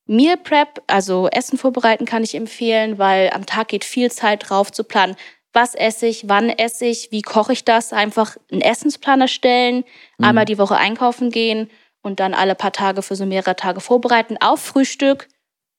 [0.05, 4.71] Meal Prep, also Essen vorbereiten, kann ich empfehlen, weil am Tag geht viel Zeit drauf
[4.71, 5.15] zu planen.
[5.57, 7.91] Was esse ich, wann esse ich, wie koche ich das?
[7.91, 9.85] Einfach einen Essensplan erstellen,
[10.19, 11.71] einmal die Woche einkaufen gehen
[12.03, 15.27] und dann alle paar Tage für so mehrere Tage vorbereiten auf Frühstück,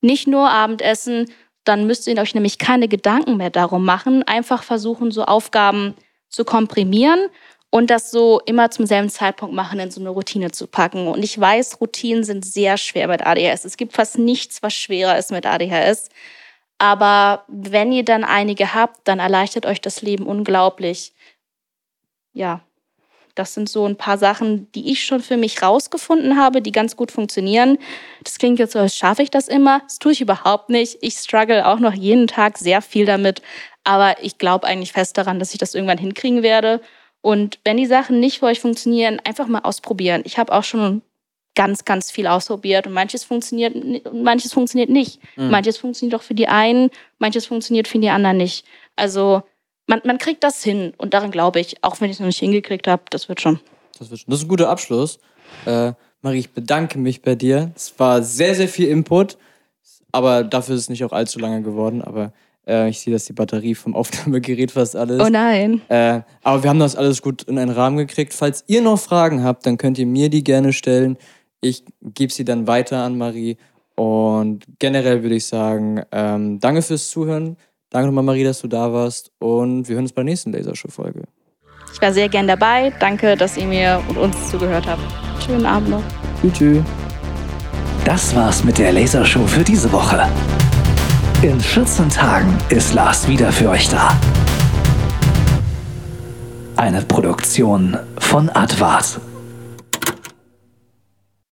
[0.01, 1.31] nicht nur Abendessen.
[1.63, 4.25] Dann müsst ihr euch nämlich keine Gedanken mehr darum machen.
[4.25, 5.95] Einfach versuchen, so Aufgaben
[6.29, 7.29] zu komprimieren
[7.71, 11.07] und das so immer zum selben Zeitpunkt machen, in so eine Routine zu packen.
[11.07, 13.65] Und ich weiß, Routinen sind sehr schwer mit ADHS.
[13.65, 16.09] Es gibt fast nichts, was schwerer ist mit ADHS.
[16.79, 21.13] Aber wenn ihr dann einige habt, dann erleichtert euch das Leben unglaublich.
[22.33, 22.61] Ja,
[23.39, 26.97] das sind so ein paar Sachen, die ich schon für mich rausgefunden habe, die ganz
[26.97, 27.79] gut funktionieren.
[28.25, 29.81] Das klingt jetzt so, als schaffe ich das immer.
[29.81, 30.99] Das tue ich überhaupt nicht.
[31.03, 33.43] Ich struggle auch noch jeden Tag sehr viel damit.
[33.85, 36.81] Aber ich glaube eigentlich fest daran, dass ich das irgendwann hinkriegen werde.
[37.21, 40.23] Und wenn die Sachen nicht für euch funktionieren, einfach mal ausprobieren.
[40.25, 41.03] Ich habe auch schon
[41.59, 45.19] ganz, ganz viel ausprobiert und manches funktioniert und manches funktioniert nicht.
[45.37, 48.65] Manches funktioniert auch für die einen, manches funktioniert für die anderen nicht.
[48.95, 49.43] Also
[49.89, 52.39] man, man kriegt das hin und daran glaube ich, auch wenn ich es noch nicht
[52.39, 53.59] hingekriegt habe, das wird schon.
[53.99, 55.19] Das, wird, das ist ein guter Abschluss.
[55.67, 57.73] Äh, Marie, ich bedanke mich bei dir.
[57.75, 59.37] Es war sehr, sehr viel Input,
[60.13, 62.03] aber dafür ist es nicht auch allzu lange geworden.
[62.03, 62.33] Aber
[62.69, 65.21] äh, ich sehe, dass die Batterie vom Aufnahmegerät fast alles.
[65.21, 65.81] Oh nein.
[65.89, 68.33] Äh, aber wir haben das alles gut in einen Rahmen gekriegt.
[68.33, 71.17] Falls ihr noch Fragen habt, dann könnt ihr mir die gerne stellen.
[71.61, 73.57] Ich gebe sie dann weiter an Marie.
[73.95, 77.57] Und generell würde ich sagen, ähm, danke fürs Zuhören.
[77.91, 79.33] Danke nochmal, Marie, dass du da warst.
[79.39, 81.25] Und wir hören uns bei der nächsten Lasershow-Folge.
[81.93, 82.93] Ich war sehr gern dabei.
[83.01, 85.03] Danke, dass ihr mir und uns zugehört habt.
[85.45, 86.03] Schönen Abend noch.
[86.43, 86.53] Tschüss.
[86.53, 86.83] tschüss.
[88.05, 90.29] Das war's mit der Lasershow für diese Woche.
[91.43, 94.19] In 14 Tagen ist Lars wieder für euch da.
[96.77, 99.21] Eine Produktion von Advart.